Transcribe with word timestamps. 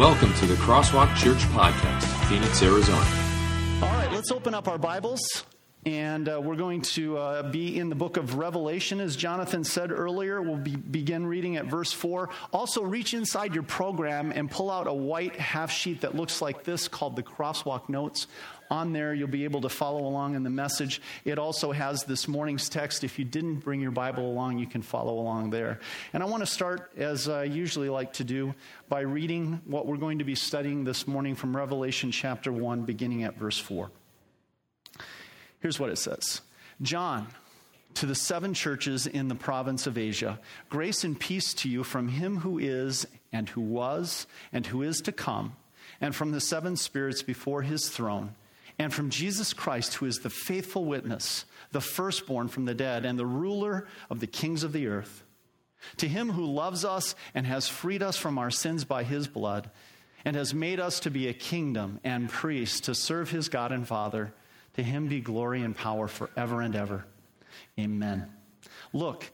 Welcome 0.00 0.32
to 0.36 0.46
the 0.46 0.54
Crosswalk 0.54 1.14
Church 1.14 1.40
Podcast, 1.50 2.04
Phoenix, 2.26 2.62
Arizona. 2.62 3.04
All 3.82 3.92
right, 3.98 4.10
let's 4.10 4.30
open 4.30 4.54
up 4.54 4.66
our 4.66 4.78
Bibles. 4.78 5.44
And 5.84 6.26
uh, 6.26 6.40
we're 6.42 6.56
going 6.56 6.80
to 6.82 7.18
uh, 7.18 7.50
be 7.50 7.78
in 7.78 7.90
the 7.90 7.94
book 7.94 8.16
of 8.16 8.36
Revelation, 8.36 8.98
as 8.98 9.14
Jonathan 9.14 9.62
said 9.62 9.92
earlier. 9.92 10.40
We'll 10.40 10.56
be, 10.56 10.74
begin 10.74 11.26
reading 11.26 11.58
at 11.58 11.66
verse 11.66 11.92
4. 11.92 12.30
Also, 12.50 12.82
reach 12.82 13.12
inside 13.12 13.52
your 13.52 13.62
program 13.62 14.32
and 14.34 14.50
pull 14.50 14.70
out 14.70 14.86
a 14.86 14.94
white 14.94 15.36
half 15.36 15.70
sheet 15.70 16.00
that 16.00 16.16
looks 16.16 16.40
like 16.40 16.64
this 16.64 16.88
called 16.88 17.14
the 17.14 17.22
Crosswalk 17.22 17.90
Notes. 17.90 18.26
On 18.70 18.92
there, 18.92 19.12
you'll 19.12 19.26
be 19.26 19.42
able 19.42 19.62
to 19.62 19.68
follow 19.68 20.06
along 20.06 20.36
in 20.36 20.44
the 20.44 20.50
message. 20.50 21.02
It 21.24 21.40
also 21.40 21.72
has 21.72 22.04
this 22.04 22.28
morning's 22.28 22.68
text. 22.68 23.02
If 23.02 23.18
you 23.18 23.24
didn't 23.24 23.56
bring 23.56 23.80
your 23.80 23.90
Bible 23.90 24.30
along, 24.30 24.58
you 24.58 24.66
can 24.66 24.80
follow 24.80 25.18
along 25.18 25.50
there. 25.50 25.80
And 26.12 26.22
I 26.22 26.26
want 26.26 26.42
to 26.42 26.46
start, 26.46 26.92
as 26.96 27.28
I 27.28 27.44
usually 27.44 27.88
like 27.88 28.12
to 28.14 28.24
do, 28.24 28.54
by 28.88 29.00
reading 29.00 29.60
what 29.64 29.86
we're 29.86 29.96
going 29.96 30.18
to 30.20 30.24
be 30.24 30.36
studying 30.36 30.84
this 30.84 31.08
morning 31.08 31.34
from 31.34 31.56
Revelation 31.56 32.12
chapter 32.12 32.52
1, 32.52 32.82
beginning 32.82 33.24
at 33.24 33.36
verse 33.36 33.58
4. 33.58 33.90
Here's 35.58 35.80
what 35.80 35.90
it 35.90 35.98
says 35.98 36.40
John, 36.80 37.26
to 37.94 38.06
the 38.06 38.14
seven 38.14 38.54
churches 38.54 39.06
in 39.06 39.26
the 39.28 39.34
province 39.34 39.86
of 39.86 39.98
Asia, 39.98 40.38
grace 40.68 41.02
and 41.02 41.18
peace 41.18 41.54
to 41.54 41.68
you 41.68 41.82
from 41.82 42.08
him 42.08 42.38
who 42.38 42.58
is, 42.58 43.06
and 43.32 43.48
who 43.48 43.60
was, 43.60 44.26
and 44.52 44.66
who 44.66 44.82
is 44.82 45.00
to 45.02 45.12
come, 45.12 45.56
and 46.00 46.14
from 46.14 46.30
the 46.30 46.40
seven 46.40 46.76
spirits 46.76 47.22
before 47.22 47.62
his 47.62 47.88
throne, 47.88 48.34
and 48.80 48.94
from 48.94 49.10
Jesus 49.10 49.52
Christ, 49.52 49.96
who 49.96 50.06
is 50.06 50.20
the 50.20 50.30
faithful 50.30 50.86
witness, 50.86 51.44
the 51.70 51.82
firstborn 51.82 52.48
from 52.48 52.64
the 52.64 52.72
dead, 52.72 53.04
and 53.04 53.18
the 53.18 53.26
ruler 53.26 53.86
of 54.08 54.20
the 54.20 54.26
kings 54.26 54.62
of 54.62 54.72
the 54.72 54.86
earth. 54.86 55.22
To 55.98 56.08
him 56.08 56.30
who 56.30 56.46
loves 56.46 56.82
us 56.82 57.14
and 57.34 57.46
has 57.46 57.68
freed 57.68 58.02
us 58.02 58.16
from 58.16 58.38
our 58.38 58.50
sins 58.50 58.86
by 58.86 59.04
his 59.04 59.28
blood, 59.28 59.70
and 60.24 60.34
has 60.34 60.54
made 60.54 60.80
us 60.80 61.00
to 61.00 61.10
be 61.10 61.28
a 61.28 61.34
kingdom 61.34 62.00
and 62.04 62.30
priests 62.30 62.80
to 62.80 62.94
serve 62.94 63.28
his 63.30 63.50
God 63.50 63.70
and 63.70 63.86
Father. 63.86 64.32
To 64.76 64.82
him 64.82 65.08
be 65.08 65.20
glory 65.20 65.60
and 65.60 65.76
power 65.76 66.08
forever 66.08 66.62
and 66.62 66.74
ever. 66.74 67.04
Amen. 67.78 68.32
Look, 68.94 69.30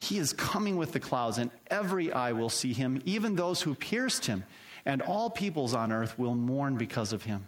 he 0.00 0.18
is 0.18 0.32
coming 0.32 0.76
with 0.76 0.90
the 0.90 0.98
clouds, 0.98 1.38
and 1.38 1.52
every 1.68 2.12
eye 2.12 2.32
will 2.32 2.50
see 2.50 2.72
him, 2.72 3.00
even 3.04 3.36
those 3.36 3.62
who 3.62 3.76
pierced 3.76 4.26
him, 4.26 4.42
and 4.84 5.02
all 5.02 5.30
peoples 5.30 5.72
on 5.72 5.92
earth 5.92 6.18
will 6.18 6.34
mourn 6.34 6.76
because 6.76 7.12
of 7.12 7.22
him. 7.22 7.46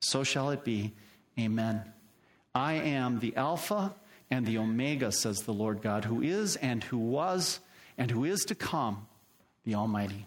So 0.00 0.24
shall 0.24 0.50
it 0.50 0.64
be. 0.64 0.92
Amen. 1.38 1.82
I 2.54 2.74
am 2.74 3.20
the 3.20 3.36
Alpha 3.36 3.94
and 4.30 4.46
the 4.46 4.58
Omega, 4.58 5.12
says 5.12 5.42
the 5.42 5.52
Lord 5.52 5.82
God, 5.82 6.04
who 6.04 6.22
is 6.22 6.56
and 6.56 6.82
who 6.84 6.98
was 6.98 7.60
and 7.98 8.10
who 8.10 8.24
is 8.24 8.40
to 8.46 8.54
come, 8.54 9.06
the 9.64 9.74
Almighty. 9.74 10.26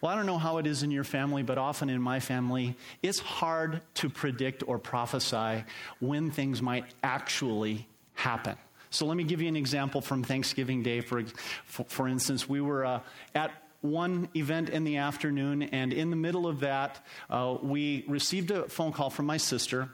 Well, 0.00 0.12
I 0.12 0.16
don't 0.16 0.26
know 0.26 0.38
how 0.38 0.58
it 0.58 0.66
is 0.66 0.82
in 0.82 0.90
your 0.90 1.04
family, 1.04 1.42
but 1.42 1.56
often 1.56 1.88
in 1.88 2.02
my 2.02 2.20
family, 2.20 2.76
it's 3.02 3.18
hard 3.18 3.80
to 3.94 4.10
predict 4.10 4.62
or 4.66 4.78
prophesy 4.78 5.64
when 6.00 6.30
things 6.30 6.60
might 6.60 6.84
actually 7.02 7.86
happen. 8.14 8.56
So 8.90 9.06
let 9.06 9.16
me 9.16 9.24
give 9.24 9.40
you 9.40 9.48
an 9.48 9.56
example 9.56 10.00
from 10.00 10.22
Thanksgiving 10.22 10.82
Day. 10.82 11.00
For, 11.00 11.24
for, 11.64 12.08
instance, 12.08 12.48
we 12.48 12.60
were 12.60 12.84
uh, 12.84 13.00
at 13.34 13.50
one 13.90 14.28
event 14.34 14.70
in 14.70 14.84
the 14.84 14.98
afternoon, 14.98 15.62
and 15.62 15.92
in 15.92 16.10
the 16.10 16.16
middle 16.16 16.46
of 16.46 16.60
that, 16.60 17.04
uh, 17.30 17.56
we 17.62 18.04
received 18.08 18.50
a 18.50 18.68
phone 18.68 18.92
call 18.92 19.10
from 19.10 19.26
my 19.26 19.36
sister. 19.36 19.88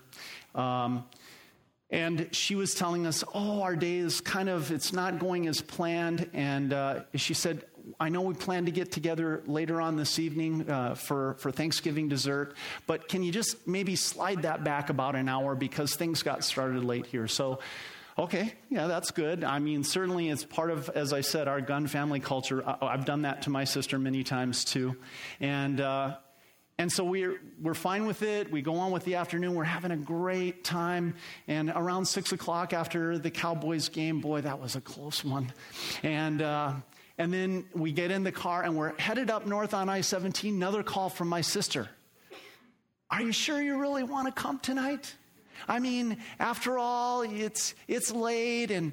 Um, 0.55 1.05
and 1.91 2.35
she 2.35 2.55
was 2.55 2.75
telling 2.75 3.07
us, 3.07 3.23
oh, 3.35 3.61
our 3.63 3.77
day 3.77 3.99
is 3.99 4.23
kind 4.23 4.49
of, 4.49 4.73
it's 4.73 4.95
not 4.95 5.19
going 5.19 5.47
as 5.47 5.61
planned. 5.61 6.31
And 6.33 6.73
uh, 6.73 7.01
she 7.15 7.35
said, 7.35 7.67
I 8.01 8.09
know 8.09 8.23
we 8.23 8.35
plan 8.35 8.65
to 8.65 8.71
get 8.71 8.93
together 8.93 9.43
later 9.47 9.81
on 9.81 9.97
this 9.97 10.19
evening 10.19 10.71
uh, 10.71 10.95
for, 10.95 11.35
for 11.35 11.51
Thanksgiving 11.51 12.09
dessert, 12.09 12.57
but 12.87 13.09
can 13.09 13.23
you 13.23 13.33
just 13.33 13.67
maybe 13.67 13.97
slide 13.97 14.43
that 14.43 14.65
back 14.65 14.89
about 14.89 15.17
an 15.17 15.29
hour 15.29 15.55
because 15.55 15.95
things 15.95 16.23
got 16.23 16.45
started 16.45 16.85
late 16.85 17.07
here? 17.07 17.29
So, 17.29 17.59
okay, 18.19 18.53
yeah, 18.69 18.87
that's 18.87 19.11
good. 19.11 19.45
I 19.45 19.59
mean, 19.59 19.85
certainly 19.85 20.29
it's 20.29 20.45
part 20.45 20.71
of, 20.71 20.89
as 20.91 21.13
I 21.13 21.21
said, 21.21 21.49
our 21.49 21.61
gun 21.61 21.87
family 21.87 22.21
culture. 22.21 22.63
I've 22.83 23.05
done 23.05 23.23
that 23.23 23.43
to 23.43 23.51
my 23.51 23.65
sister 23.65 23.99
many 23.99 24.25
times 24.25 24.65
too. 24.65 24.97
And, 25.41 25.81
uh, 25.81 26.17
and 26.79 26.91
so 26.91 27.05
we're, 27.05 27.41
we're 27.61 27.75
fine 27.75 28.07
with 28.07 28.23
it. 28.23 28.51
We 28.51 28.63
go 28.63 28.77
on 28.77 28.91
with 28.91 29.05
the 29.05 29.17
afternoon. 29.17 29.55
We're 29.55 29.65
having 29.65 29.91
a 29.91 29.97
great 29.97 30.65
time. 30.65 31.15
And 31.47 31.71
around 31.71 32.07
six 32.07 32.33
o'clock 32.33 32.73
after 32.73 33.19
the 33.19 33.31
Cowboys 33.31 33.89
game, 33.89 34.21
boy, 34.21 34.41
that 34.41 34.61
was 34.61 34.75
a 34.77 34.81
close 34.81 35.25
one. 35.25 35.53
And, 36.03 36.43
uh, 36.43 36.75
and 37.19 37.33
then 37.33 37.67
we 37.75 37.93
get 37.93 38.11
in 38.11 38.25
the 38.25 38.33
car 38.33 38.63
and 38.63 38.77
we're 38.77 38.99
headed 38.99 39.31
up 39.31 39.47
north 39.47 39.75
on 39.75 39.89
I 39.89 40.01
17. 40.01 40.55
Another 40.55 40.83
call 40.83 41.09
from 41.09 41.29
my 41.29 41.41
sister. 41.41 41.89
Are 43.11 43.21
you 43.21 43.33
sure 43.33 43.61
you 43.61 43.79
really 43.79 44.03
want 44.03 44.27
to 44.27 44.33
come 44.33 44.59
tonight? 44.59 45.15
I 45.69 45.79
mean, 45.79 46.19
after 46.39 46.79
all, 46.79 47.23
it's, 47.23 47.75
it's 47.89 48.13
late 48.13 48.71
and 48.71 48.93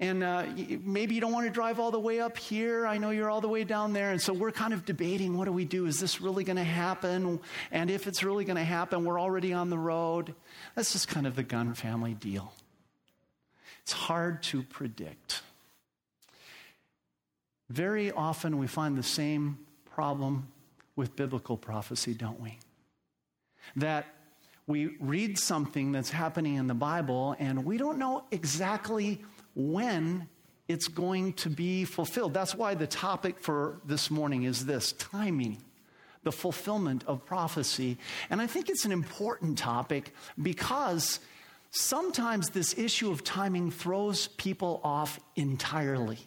and 0.00 0.22
uh, 0.22 0.44
maybe 0.84 1.16
you 1.16 1.20
don't 1.20 1.32
want 1.32 1.46
to 1.46 1.52
drive 1.52 1.80
all 1.80 1.90
the 1.90 1.98
way 1.98 2.20
up 2.20 2.36
here. 2.36 2.86
I 2.86 2.98
know 2.98 3.10
you're 3.10 3.28
all 3.28 3.40
the 3.40 3.48
way 3.48 3.64
down 3.64 3.92
there. 3.92 4.10
And 4.12 4.22
so 4.22 4.32
we're 4.32 4.52
kind 4.52 4.72
of 4.72 4.84
debating 4.84 5.36
what 5.36 5.46
do 5.46 5.52
we 5.52 5.64
do? 5.64 5.86
Is 5.86 5.98
this 5.98 6.20
really 6.20 6.44
going 6.44 6.56
to 6.56 6.62
happen? 6.62 7.40
And 7.72 7.90
if 7.90 8.06
it's 8.06 8.22
really 8.22 8.44
going 8.44 8.58
to 8.58 8.64
happen, 8.64 9.04
we're 9.04 9.20
already 9.20 9.52
on 9.52 9.70
the 9.70 9.78
road. 9.78 10.34
That's 10.76 10.92
just 10.92 11.08
kind 11.08 11.26
of 11.26 11.34
the 11.34 11.42
gun 11.42 11.74
family 11.74 12.14
deal. 12.14 12.52
It's 13.82 13.92
hard 13.92 14.42
to 14.44 14.62
predict. 14.62 15.42
Very 17.68 18.12
often 18.12 18.58
we 18.58 18.68
find 18.68 18.96
the 18.96 19.02
same 19.02 19.58
problem 19.94 20.46
with 20.94 21.16
biblical 21.16 21.56
prophecy, 21.56 22.14
don't 22.14 22.40
we? 22.40 22.58
That 23.74 24.06
we 24.68 24.96
read 25.00 25.38
something 25.38 25.92
that's 25.92 26.10
happening 26.10 26.56
in 26.56 26.66
the 26.66 26.74
Bible 26.74 27.34
and 27.38 27.64
we 27.64 27.78
don't 27.78 27.98
know 27.98 28.24
exactly 28.30 29.24
when 29.56 30.28
it's 30.68 30.88
going 30.88 31.32
to 31.32 31.48
be 31.48 31.86
fulfilled. 31.86 32.34
That's 32.34 32.54
why 32.54 32.74
the 32.74 32.86
topic 32.86 33.40
for 33.40 33.80
this 33.86 34.10
morning 34.10 34.42
is 34.42 34.66
this 34.66 34.92
timing, 34.92 35.62
the 36.22 36.30
fulfillment 36.30 37.02
of 37.06 37.24
prophecy. 37.24 37.96
And 38.28 38.42
I 38.42 38.46
think 38.46 38.68
it's 38.68 38.84
an 38.84 38.92
important 38.92 39.56
topic 39.56 40.14
because 40.40 41.18
sometimes 41.70 42.50
this 42.50 42.76
issue 42.76 43.10
of 43.10 43.24
timing 43.24 43.70
throws 43.70 44.28
people 44.28 44.82
off 44.84 45.18
entirely. 45.34 46.18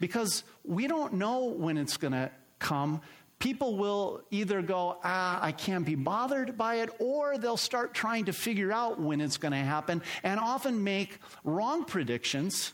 Because 0.00 0.44
we 0.64 0.86
don't 0.86 1.12
know 1.12 1.44
when 1.44 1.76
it's 1.76 1.98
going 1.98 2.14
to 2.14 2.30
come 2.58 3.02
people 3.38 3.76
will 3.76 4.22
either 4.30 4.62
go, 4.62 4.98
ah, 5.04 5.38
I 5.42 5.52
can't 5.52 5.84
be 5.84 5.94
bothered 5.94 6.56
by 6.56 6.76
it, 6.76 6.90
or 6.98 7.38
they'll 7.38 7.56
start 7.56 7.94
trying 7.94 8.26
to 8.26 8.32
figure 8.32 8.72
out 8.72 9.00
when 9.00 9.20
it's 9.20 9.36
going 9.36 9.52
to 9.52 9.58
happen 9.58 10.02
and 10.22 10.40
often 10.40 10.82
make 10.82 11.18
wrong 11.44 11.84
predictions 11.84 12.72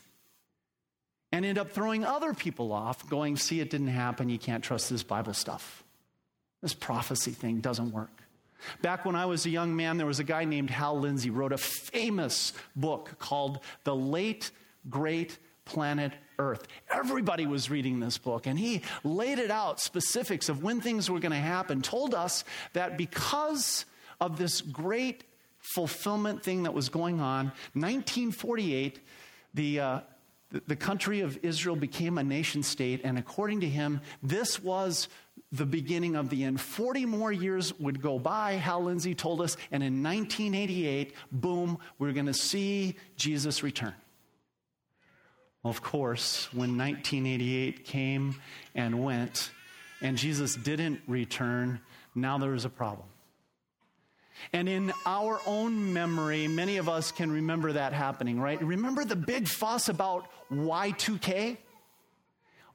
and 1.31 1.45
end 1.45 1.57
up 1.57 1.71
throwing 1.71 2.05
other 2.05 2.33
people 2.33 2.71
off, 2.71 3.09
going, 3.09 3.35
see, 3.35 3.59
it 3.59 3.69
didn't 3.69 3.87
happen. 3.87 4.29
You 4.29 4.37
can't 4.37 4.63
trust 4.63 4.89
this 4.89 5.03
Bible 5.03 5.33
stuff. 5.33 5.83
This 6.61 6.73
prophecy 6.73 7.31
thing 7.31 7.59
doesn't 7.59 7.91
work. 7.91 8.21
Back 8.81 9.03
when 9.03 9.15
I 9.15 9.25
was 9.25 9.45
a 9.45 9.49
young 9.49 9.75
man, 9.75 9.97
there 9.97 10.07
was 10.07 10.19
a 10.19 10.23
guy 10.23 10.45
named 10.45 10.69
Hal 10.69 10.99
Lindsey 10.99 11.29
wrote 11.29 11.51
a 11.51 11.57
famous 11.57 12.53
book 12.75 13.15
called 13.19 13.59
The 13.83 13.95
Late 13.95 14.51
Great 14.89 15.37
Planet 15.65 16.13
earth. 16.39 16.67
Everybody 16.91 17.45
was 17.45 17.69
reading 17.69 17.99
this 17.99 18.17
book, 18.17 18.47
and 18.47 18.57
he 18.57 18.81
laid 19.03 19.39
it 19.39 19.51
out 19.51 19.79
specifics 19.79 20.49
of 20.49 20.63
when 20.63 20.81
things 20.81 21.09
were 21.09 21.19
going 21.19 21.31
to 21.31 21.37
happen, 21.37 21.81
told 21.81 22.13
us 22.13 22.43
that 22.73 22.97
because 22.97 23.85
of 24.19 24.37
this 24.37 24.61
great 24.61 25.23
fulfillment 25.59 26.43
thing 26.43 26.63
that 26.63 26.73
was 26.73 26.89
going 26.89 27.19
on, 27.19 27.45
1948, 27.73 28.99
the 29.53 29.79
uh, 29.79 29.99
the 30.67 30.75
country 30.75 31.21
of 31.21 31.39
Israel 31.41 31.75
became 31.75 32.17
a 32.17 32.23
nation 32.23 32.61
state, 32.61 33.01
and 33.03 33.17
according 33.17 33.61
to 33.61 33.67
him, 33.67 34.01
this 34.21 34.61
was 34.61 35.09
the 35.51 35.65
beginning 35.65 36.15
of 36.15 36.29
the 36.29 36.43
end. 36.43 36.61
40 36.61 37.05
more 37.05 37.31
years 37.31 37.77
would 37.79 38.01
go 38.01 38.19
by, 38.19 38.53
Hal 38.53 38.83
Lindsey 38.83 39.15
told 39.15 39.41
us, 39.41 39.57
and 39.71 39.83
in 39.83 40.03
1988, 40.03 41.13
boom, 41.31 41.77
we're 41.97 42.11
going 42.11 42.27
to 42.27 42.33
see 42.33 42.95
Jesus 43.17 43.63
return. 43.63 43.93
Well, 45.63 45.71
of 45.71 45.81
course, 45.81 46.49
when 46.53 46.77
1988 46.77 47.85
came 47.85 48.35
and 48.75 49.01
went, 49.01 49.49
and 50.01 50.17
Jesus 50.17 50.55
didn't 50.55 50.99
return, 51.07 51.79
now 52.13 52.37
there 52.37 52.53
is 52.53 52.65
a 52.65 52.69
problem. 52.69 53.07
And 54.51 54.67
in 54.67 54.91
our 55.05 55.39
own 55.45 55.93
memory, 55.93 56.49
many 56.49 56.77
of 56.77 56.89
us 56.89 57.13
can 57.13 57.31
remember 57.31 57.71
that 57.71 57.93
happening, 57.93 58.41
right? 58.41 58.61
Remember 58.61 59.05
the 59.05 59.15
big 59.15 59.47
fuss 59.47 59.87
about 59.87 60.27
Y2K? 60.51 61.57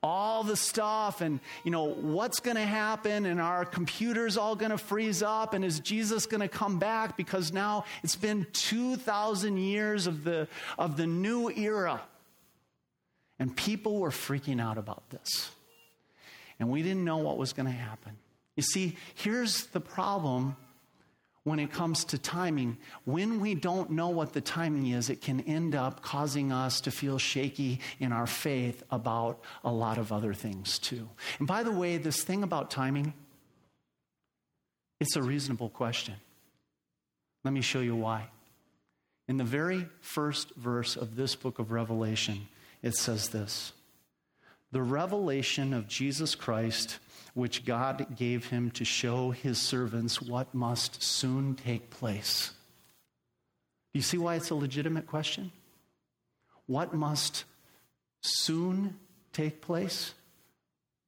All 0.00 0.44
the 0.44 0.56
stuff, 0.56 1.20
and 1.20 1.40
you 1.64 1.72
know, 1.72 1.92
what's 1.92 2.38
going 2.38 2.56
to 2.56 2.62
happen, 2.62 3.26
and 3.26 3.40
our 3.40 3.64
computers 3.64 4.36
all 4.38 4.54
going 4.54 4.70
to 4.70 4.78
freeze 4.78 5.22
up, 5.24 5.54
and 5.54 5.64
is 5.64 5.80
Jesus 5.80 6.24
going 6.24 6.40
to 6.40 6.48
come 6.48 6.78
back? 6.78 7.16
Because 7.16 7.52
now 7.52 7.84
it's 8.04 8.14
been 8.14 8.46
2,000 8.52 9.58
years 9.58 10.06
of 10.06 10.22
the, 10.22 10.46
of 10.78 10.96
the 10.96 11.06
new 11.06 11.50
era. 11.50 12.00
And 13.38 13.56
people 13.56 14.00
were 14.00 14.10
freaking 14.10 14.60
out 14.60 14.78
about 14.78 15.08
this. 15.10 15.50
and 16.58 16.68
we 16.70 16.82
didn't 16.82 17.04
know 17.04 17.18
what 17.18 17.38
was 17.38 17.52
going 17.52 17.66
to 17.66 17.72
happen. 17.72 18.16
You 18.56 18.62
see, 18.62 18.96
here's 19.14 19.66
the 19.66 19.80
problem 19.80 20.56
when 21.44 21.60
it 21.60 21.72
comes 21.72 22.04
to 22.06 22.18
timing. 22.18 22.76
When 23.04 23.40
we 23.40 23.54
don't 23.54 23.90
know 23.90 24.08
what 24.08 24.32
the 24.32 24.40
timing 24.40 24.88
is, 24.88 25.08
it 25.08 25.20
can 25.20 25.40
end 25.42 25.74
up 25.74 26.02
causing 26.02 26.50
us 26.52 26.80
to 26.82 26.90
feel 26.90 27.18
shaky 27.18 27.80
in 28.00 28.12
our 28.12 28.26
faith 28.26 28.82
about 28.90 29.40
a 29.64 29.70
lot 29.70 29.98
of 29.98 30.12
other 30.12 30.34
things 30.34 30.78
too. 30.78 31.08
And 31.38 31.46
by 31.46 31.62
the 31.62 31.70
way, 31.70 31.96
this 31.96 32.24
thing 32.24 32.42
about 32.42 32.70
timing, 32.70 33.14
it's 35.00 35.14
a 35.14 35.22
reasonable 35.22 35.68
question. 35.68 36.14
Let 37.44 37.54
me 37.54 37.60
show 37.60 37.80
you 37.80 37.94
why. 37.94 38.26
In 39.28 39.36
the 39.36 39.44
very 39.44 39.86
first 40.00 40.54
verse 40.56 40.96
of 40.96 41.14
this 41.14 41.36
book 41.36 41.58
of 41.58 41.70
Revelation, 41.70 42.48
it 42.82 42.94
says 42.94 43.28
this 43.30 43.72
The 44.72 44.82
revelation 44.82 45.72
of 45.72 45.88
Jesus 45.88 46.34
Christ, 46.34 46.98
which 47.34 47.64
God 47.64 48.16
gave 48.16 48.46
him 48.46 48.70
to 48.72 48.84
show 48.84 49.30
his 49.30 49.58
servants 49.58 50.20
what 50.20 50.54
must 50.54 51.02
soon 51.02 51.54
take 51.54 51.90
place. 51.90 52.52
Do 53.92 53.98
you 53.98 54.02
see 54.02 54.18
why 54.18 54.34
it's 54.34 54.50
a 54.50 54.54
legitimate 54.54 55.06
question? 55.06 55.52
What 56.66 56.92
must 56.92 57.44
soon 58.20 58.98
take 59.32 59.62
place? 59.62 60.14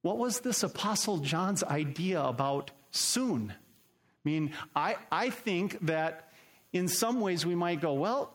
What 0.02 0.16
was 0.16 0.40
this 0.40 0.62
Apostle 0.62 1.18
John's 1.18 1.62
idea 1.62 2.22
about 2.22 2.70
soon? 2.90 3.52
I 3.52 4.28
mean, 4.28 4.52
I, 4.74 4.96
I 5.12 5.30
think 5.30 5.78
that 5.86 6.32
in 6.72 6.88
some 6.88 7.20
ways 7.20 7.44
we 7.44 7.54
might 7.54 7.80
go, 7.80 7.92
well, 7.94 8.32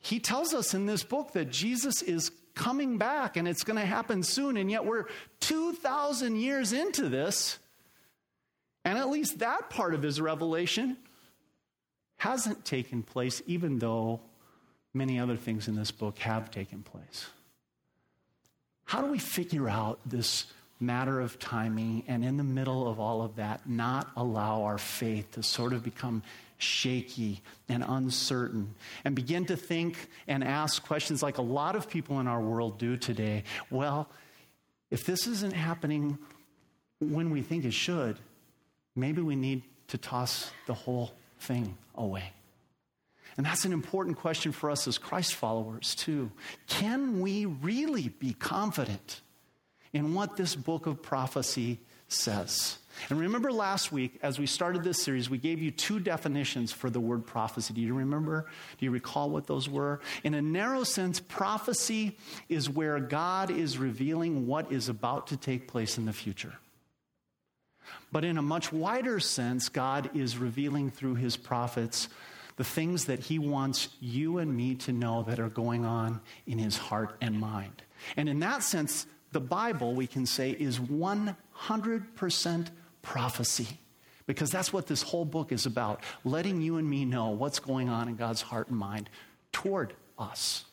he 0.00 0.20
tells 0.20 0.54
us 0.54 0.74
in 0.74 0.86
this 0.86 1.02
book 1.02 1.32
that 1.32 1.50
Jesus 1.50 2.02
is 2.02 2.30
coming 2.56 2.98
back 2.98 3.36
and 3.36 3.46
it's 3.46 3.62
going 3.62 3.78
to 3.78 3.86
happen 3.86 4.24
soon, 4.24 4.56
and 4.56 4.68
yet 4.68 4.84
we're 4.84 5.04
2,000 5.40 6.34
years 6.34 6.72
into 6.72 7.08
this, 7.08 7.60
and 8.84 8.98
at 8.98 9.08
least 9.08 9.38
that 9.38 9.70
part 9.70 9.94
of 9.94 10.02
his 10.02 10.20
revelation 10.20 10.96
hasn't 12.16 12.64
taken 12.64 13.04
place, 13.04 13.42
even 13.46 13.78
though 13.78 14.20
many 14.92 15.20
other 15.20 15.36
things 15.36 15.68
in 15.68 15.76
this 15.76 15.90
book 15.92 16.18
have 16.18 16.50
taken 16.50 16.82
place. 16.82 17.26
How 18.86 19.02
do 19.02 19.10
we 19.10 19.18
figure 19.18 19.68
out 19.68 20.00
this 20.06 20.46
matter 20.80 21.20
of 21.20 21.38
timing 21.38 22.04
and 22.06 22.24
in 22.24 22.36
the 22.36 22.44
middle 22.44 22.88
of 22.88 23.00
all 23.00 23.22
of 23.22 23.36
that, 23.36 23.68
not 23.68 24.10
allow 24.16 24.62
our 24.64 24.78
faith 24.78 25.32
to 25.32 25.42
sort 25.42 25.72
of 25.72 25.82
become 25.82 26.22
shaky 26.58 27.42
and 27.68 27.84
uncertain 27.86 28.74
and 29.04 29.14
begin 29.14 29.44
to 29.46 29.56
think 29.56 30.08
and 30.26 30.42
ask 30.42 30.84
questions 30.84 31.22
like 31.22 31.38
a 31.38 31.42
lot 31.42 31.76
of 31.76 31.88
people 31.88 32.20
in 32.20 32.26
our 32.26 32.40
world 32.40 32.78
do 32.78 32.96
today. 32.96 33.44
Well, 33.70 34.08
if 34.90 35.04
this 35.04 35.26
isn't 35.26 35.52
happening 35.52 36.18
when 37.00 37.30
we 37.30 37.42
think 37.42 37.64
it 37.64 37.74
should, 37.74 38.18
maybe 38.94 39.20
we 39.20 39.36
need 39.36 39.62
to 39.88 39.98
toss 39.98 40.50
the 40.66 40.74
whole 40.74 41.12
thing 41.40 41.76
away. 41.94 42.32
And 43.36 43.44
that's 43.44 43.66
an 43.66 43.72
important 43.72 44.16
question 44.16 44.52
for 44.52 44.70
us 44.70 44.88
as 44.88 44.96
Christ 44.96 45.34
followers, 45.34 45.94
too. 45.94 46.30
Can 46.68 47.20
we 47.20 47.44
really 47.44 48.08
be 48.08 48.32
confident 48.32 49.20
in 49.92 50.14
what 50.14 50.36
this 50.36 50.54
book 50.54 50.86
of 50.86 51.02
prophecy 51.02 51.80
says? 52.08 52.78
And 53.10 53.20
remember 53.20 53.52
last 53.52 53.92
week, 53.92 54.18
as 54.22 54.38
we 54.38 54.46
started 54.46 54.82
this 54.82 55.02
series, 55.02 55.28
we 55.28 55.38
gave 55.38 55.60
you 55.60 55.70
two 55.70 56.00
definitions 56.00 56.72
for 56.72 56.88
the 56.88 57.00
word 57.00 57.26
prophecy. 57.26 57.74
Do 57.74 57.80
you 57.80 57.94
remember? 57.94 58.46
Do 58.78 58.84
you 58.84 58.90
recall 58.90 59.30
what 59.30 59.46
those 59.46 59.68
were? 59.68 60.00
In 60.24 60.34
a 60.34 60.42
narrow 60.42 60.82
sense, 60.82 61.20
prophecy 61.20 62.16
is 62.48 62.70
where 62.70 62.98
God 62.98 63.50
is 63.50 63.78
revealing 63.78 64.46
what 64.46 64.72
is 64.72 64.88
about 64.88 65.26
to 65.28 65.36
take 65.36 65.68
place 65.68 65.98
in 65.98 66.06
the 66.06 66.12
future. 66.12 66.54
But 68.10 68.24
in 68.24 68.38
a 68.38 68.42
much 68.42 68.72
wider 68.72 69.20
sense, 69.20 69.68
God 69.68 70.10
is 70.14 70.38
revealing 70.38 70.90
through 70.90 71.16
his 71.16 71.36
prophets 71.36 72.08
the 72.56 72.64
things 72.64 73.04
that 73.04 73.20
he 73.20 73.38
wants 73.38 73.88
you 74.00 74.38
and 74.38 74.56
me 74.56 74.74
to 74.74 74.92
know 74.92 75.22
that 75.24 75.38
are 75.38 75.50
going 75.50 75.84
on 75.84 76.20
in 76.46 76.58
his 76.58 76.78
heart 76.78 77.16
and 77.20 77.38
mind. 77.38 77.82
And 78.16 78.28
in 78.28 78.40
that 78.40 78.62
sense, 78.62 79.06
the 79.32 79.40
Bible, 79.40 79.94
we 79.94 80.06
can 80.06 80.26
say, 80.26 80.50
is 80.50 80.78
100% 80.78 82.66
prophecy. 83.02 83.68
Because 84.26 84.50
that's 84.50 84.72
what 84.72 84.86
this 84.86 85.02
whole 85.02 85.24
book 85.24 85.52
is 85.52 85.66
about 85.66 86.02
letting 86.24 86.60
you 86.60 86.78
and 86.78 86.88
me 86.88 87.04
know 87.04 87.30
what's 87.30 87.60
going 87.60 87.88
on 87.88 88.08
in 88.08 88.16
God's 88.16 88.42
heart 88.42 88.68
and 88.68 88.76
mind 88.76 89.08
toward 89.52 89.94
us. 90.18 90.64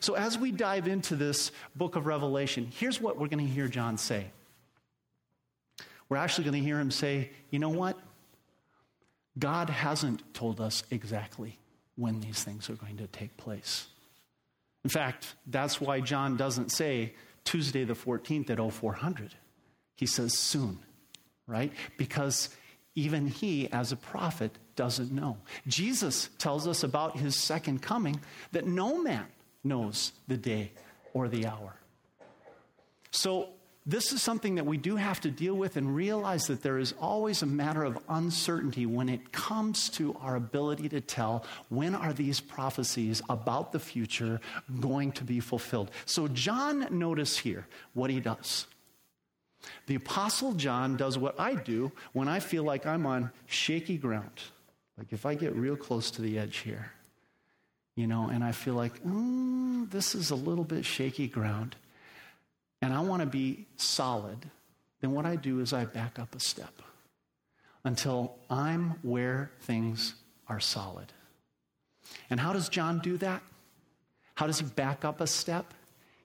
So, 0.00 0.14
as 0.14 0.38
we 0.38 0.50
dive 0.50 0.88
into 0.88 1.14
this 1.14 1.52
book 1.76 1.96
of 1.96 2.06
Revelation, 2.06 2.70
here's 2.74 3.00
what 3.00 3.18
we're 3.18 3.28
going 3.28 3.46
to 3.46 3.52
hear 3.52 3.68
John 3.68 3.98
say. 3.98 4.26
We're 6.08 6.16
actually 6.16 6.44
going 6.44 6.60
to 6.60 6.66
hear 6.66 6.80
him 6.80 6.90
say, 6.90 7.30
you 7.50 7.58
know 7.58 7.68
what? 7.68 7.98
God 9.38 9.70
hasn't 9.70 10.34
told 10.34 10.60
us 10.60 10.82
exactly 10.90 11.58
when 11.96 12.20
these 12.20 12.42
things 12.42 12.68
are 12.68 12.74
going 12.74 12.96
to 12.96 13.06
take 13.06 13.36
place. 13.36 13.86
In 14.84 14.90
fact, 14.90 15.34
that's 15.46 15.80
why 15.80 16.00
John 16.00 16.36
doesn't 16.36 16.72
say 16.72 17.14
Tuesday 17.44 17.84
the 17.84 17.94
14th 17.94 18.50
at 18.50 18.72
0400. 18.72 19.34
He 19.96 20.06
says 20.06 20.36
soon 20.38 20.80
right? 21.50 21.72
Because 21.98 22.48
even 22.94 23.26
he, 23.26 23.70
as 23.72 23.92
a 23.92 23.96
prophet, 23.96 24.56
doesn't 24.76 25.12
know. 25.12 25.36
Jesus 25.66 26.30
tells 26.38 26.66
us 26.66 26.84
about 26.84 27.18
his 27.18 27.36
second 27.36 27.82
coming 27.82 28.20
that 28.52 28.66
no 28.66 29.02
man 29.02 29.26
knows 29.64 30.12
the 30.28 30.36
day 30.36 30.72
or 31.12 31.28
the 31.28 31.46
hour. 31.46 31.74
So, 33.10 33.48
this 33.86 34.12
is 34.12 34.20
something 34.20 34.56
that 34.56 34.66
we 34.66 34.76
do 34.76 34.96
have 34.96 35.20
to 35.22 35.30
deal 35.30 35.54
with 35.54 35.76
and 35.76 35.94
realize 35.94 36.46
that 36.48 36.62
there 36.62 36.78
is 36.78 36.92
always 37.00 37.42
a 37.42 37.46
matter 37.46 37.82
of 37.82 37.98
uncertainty 38.08 38.84
when 38.84 39.08
it 39.08 39.32
comes 39.32 39.88
to 39.90 40.14
our 40.20 40.36
ability 40.36 40.88
to 40.90 41.00
tell 41.00 41.44
when 41.70 41.94
are 41.94 42.12
these 42.12 42.40
prophecies 42.40 43.22
about 43.30 43.72
the 43.72 43.78
future 43.78 44.40
going 44.80 45.12
to 45.12 45.24
be 45.24 45.40
fulfilled. 45.40 45.90
So 46.04 46.28
John 46.28 46.86
notice 46.90 47.38
here 47.38 47.66
what 47.94 48.10
he 48.10 48.20
does. 48.20 48.66
The 49.86 49.94
Apostle 49.94 50.52
John 50.54 50.96
does 50.96 51.16
what 51.16 51.38
I 51.40 51.54
do 51.54 51.92
when 52.12 52.28
I 52.28 52.40
feel 52.40 52.64
like 52.64 52.86
I'm 52.86 53.06
on 53.06 53.30
shaky 53.46 53.96
ground. 53.96 54.40
Like 54.98 55.12
if 55.12 55.24
I 55.24 55.34
get 55.34 55.54
real 55.54 55.76
close 55.76 56.10
to 56.12 56.22
the 56.22 56.38
edge 56.38 56.58
here, 56.58 56.92
you 57.96 58.06
know, 58.06 58.28
and 58.28 58.44
I 58.44 58.52
feel 58.52 58.74
like, 58.74 59.02
mm, 59.02 59.90
this 59.90 60.14
is 60.14 60.30
a 60.30 60.36
little 60.36 60.64
bit 60.64 60.84
shaky 60.84 61.28
ground, 61.28 61.76
and 62.82 62.92
I 62.92 63.00
want 63.00 63.20
to 63.20 63.26
be 63.26 63.66
solid, 63.76 64.50
then 65.00 65.12
what 65.12 65.26
I 65.26 65.36
do 65.36 65.60
is 65.60 65.72
I 65.72 65.84
back 65.84 66.18
up 66.18 66.34
a 66.34 66.40
step 66.40 66.82
until 67.84 68.36
I'm 68.48 68.90
where 69.02 69.50
things 69.62 70.14
are 70.48 70.60
solid. 70.60 71.12
And 72.28 72.40
how 72.40 72.52
does 72.52 72.68
John 72.68 72.98
do 72.98 73.16
that? 73.18 73.42
How 74.34 74.46
does 74.46 74.60
he 74.60 74.66
back 74.66 75.04
up 75.04 75.20
a 75.20 75.26
step? 75.26 75.74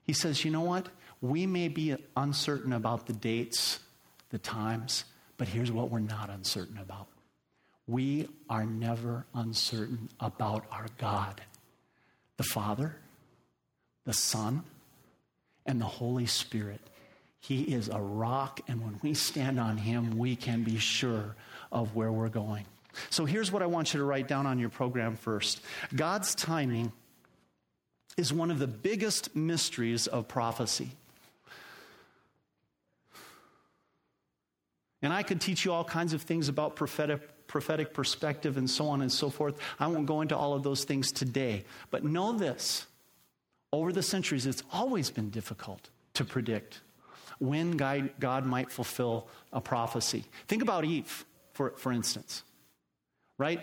He 0.04 0.12
says, 0.12 0.44
you 0.44 0.50
know 0.50 0.62
what? 0.62 0.88
We 1.20 1.46
may 1.46 1.68
be 1.68 1.96
uncertain 2.16 2.72
about 2.72 3.06
the 3.06 3.12
dates, 3.12 3.80
the 4.30 4.38
times, 4.38 5.04
but 5.36 5.48
here's 5.48 5.72
what 5.72 5.90
we're 5.90 6.00
not 6.00 6.30
uncertain 6.30 6.78
about. 6.78 7.08
We 7.86 8.28
are 8.50 8.66
never 8.66 9.26
uncertain 9.34 10.08
about 10.18 10.64
our 10.70 10.86
God, 10.98 11.40
the 12.36 12.42
Father, 12.42 12.96
the 14.04 14.12
Son, 14.12 14.64
and 15.66 15.80
the 15.80 15.86
Holy 15.86 16.26
Spirit. 16.26 16.80
He 17.40 17.62
is 17.62 17.88
a 17.88 18.00
rock, 18.00 18.60
and 18.66 18.82
when 18.82 18.98
we 19.02 19.14
stand 19.14 19.60
on 19.60 19.76
Him, 19.76 20.18
we 20.18 20.36
can 20.36 20.62
be 20.62 20.78
sure 20.78 21.36
of 21.70 21.94
where 21.94 22.10
we're 22.10 22.28
going. 22.28 22.64
So 23.10 23.24
here's 23.24 23.52
what 23.52 23.62
I 23.62 23.66
want 23.66 23.92
you 23.92 24.00
to 24.00 24.04
write 24.04 24.26
down 24.26 24.46
on 24.46 24.58
your 24.58 24.70
program 24.70 25.16
first 25.16 25.60
God's 25.94 26.34
timing 26.34 26.92
is 28.16 28.32
one 28.32 28.50
of 28.50 28.58
the 28.58 28.66
biggest 28.66 29.36
mysteries 29.36 30.06
of 30.06 30.26
prophecy. 30.26 30.90
And 35.02 35.12
I 35.12 35.22
could 35.22 35.40
teach 35.40 35.64
you 35.64 35.72
all 35.72 35.84
kinds 35.84 36.14
of 36.14 36.22
things 36.22 36.48
about 36.48 36.74
prophetic, 36.74 37.46
prophetic 37.46 37.92
perspective 37.92 38.56
and 38.56 38.68
so 38.68 38.88
on 38.88 39.02
and 39.02 39.12
so 39.12 39.28
forth. 39.28 39.58
I 39.78 39.86
won't 39.86 40.06
go 40.06 40.22
into 40.22 40.36
all 40.36 40.54
of 40.54 40.62
those 40.62 40.84
things 40.84 41.12
today. 41.12 41.64
But 41.90 42.02
know 42.02 42.32
this 42.32 42.86
over 43.72 43.92
the 43.92 44.02
centuries, 44.02 44.46
it's 44.46 44.62
always 44.72 45.10
been 45.10 45.30
difficult 45.30 45.90
to 46.14 46.24
predict 46.24 46.80
when 47.38 47.72
God, 47.72 48.46
might 48.46 48.70
fulfill 48.70 49.28
a 49.52 49.60
prophecy. 49.60 50.24
Think 50.48 50.62
about 50.62 50.84
Eve, 50.84 51.24
for, 51.52 51.72
for 51.76 51.92
instance, 51.92 52.42
right? 53.38 53.62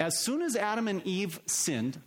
As 0.00 0.18
soon 0.18 0.42
as 0.42 0.56
Adam 0.56 0.88
and 0.88 1.06
Eve 1.06 1.40
sinned, 1.46 2.00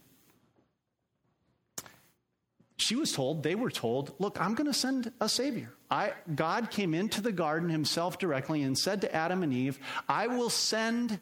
she 2.77 2.95
was 2.95 3.11
told, 3.11 3.43
they 3.43 3.55
were 3.55 3.71
told, 3.71 4.13
look, 4.19 4.39
I'm 4.39 4.55
going 4.55 4.67
to 4.67 4.73
send 4.73 5.11
a 5.19 5.29
Savior. 5.29 5.71
I, 5.91 6.13
God 6.33 6.69
came 6.69 6.93
into 6.93 7.21
the 7.21 7.31
garden 7.31 7.69
himself 7.69 8.19
directly 8.19 8.63
and 8.63 8.77
said 8.77 9.01
to 9.01 9.13
Adam 9.13 9.43
and 9.43 9.53
Eve, 9.53 9.79
I 10.07 10.27
will 10.27 10.49
send 10.49 11.19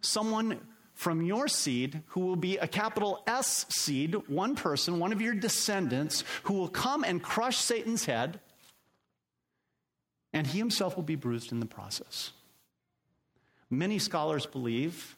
someone 0.00 0.60
from 0.94 1.22
your 1.22 1.48
seed 1.48 2.02
who 2.08 2.20
will 2.20 2.36
be 2.36 2.56
a 2.58 2.68
capital 2.68 3.22
S 3.26 3.66
seed, 3.68 4.14
one 4.28 4.54
person, 4.54 4.98
one 5.00 5.12
of 5.12 5.20
your 5.20 5.34
descendants, 5.34 6.24
who 6.44 6.54
will 6.54 6.68
come 6.68 7.04
and 7.04 7.22
crush 7.22 7.58
Satan's 7.58 8.04
head. 8.04 8.40
and 10.32 10.48
he 10.48 10.58
himself 10.58 10.96
will 10.96 11.04
be 11.04 11.14
bruised 11.14 11.52
in 11.52 11.60
the 11.60 11.66
process. 11.66 12.32
Many 13.70 14.00
scholars 14.00 14.46
believe 14.46 15.14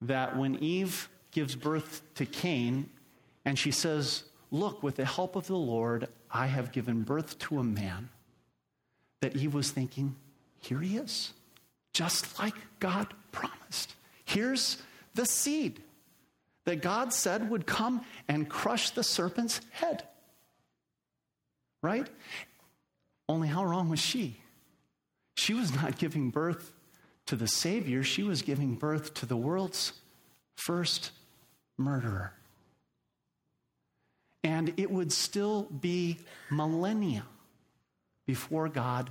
that 0.00 0.36
when 0.38 0.56
Eve 0.56 1.08
gives 1.32 1.54
birth 1.54 2.02
to 2.14 2.24
Cain 2.24 2.88
and 3.44 3.58
she 3.58 3.70
says, 3.70 4.24
Look, 4.50 4.82
with 4.82 4.96
the 4.96 5.04
help 5.04 5.36
of 5.36 5.46
the 5.46 5.56
Lord, 5.56 6.08
I 6.30 6.46
have 6.46 6.72
given 6.72 7.02
birth 7.02 7.38
to 7.40 7.58
a 7.58 7.62
man, 7.64 8.08
that 9.20 9.36
Eve 9.36 9.52
was 9.52 9.70
thinking, 9.70 10.16
Here 10.60 10.80
he 10.80 10.96
is, 10.96 11.34
just 11.92 12.38
like 12.38 12.54
God 12.80 13.12
promised. 13.32 13.94
Here's 14.24 14.78
the 15.18 15.26
seed 15.26 15.82
that 16.64 16.80
God 16.80 17.12
said 17.12 17.50
would 17.50 17.66
come 17.66 18.02
and 18.28 18.48
crush 18.48 18.90
the 18.90 19.02
serpent's 19.02 19.60
head. 19.72 20.04
Right? 21.82 22.06
Only 23.28 23.48
how 23.48 23.64
wrong 23.64 23.88
was 23.88 23.98
she? 23.98 24.40
She 25.34 25.54
was 25.54 25.74
not 25.74 25.98
giving 25.98 26.30
birth 26.30 26.72
to 27.26 27.34
the 27.34 27.48
Savior, 27.48 28.04
she 28.04 28.22
was 28.22 28.42
giving 28.42 28.76
birth 28.76 29.12
to 29.14 29.26
the 29.26 29.36
world's 29.36 29.92
first 30.54 31.10
murderer. 31.76 32.32
And 34.44 34.72
it 34.76 34.90
would 34.90 35.12
still 35.12 35.64
be 35.64 36.20
millennia 36.48 37.24
before 38.24 38.68
God 38.68 39.10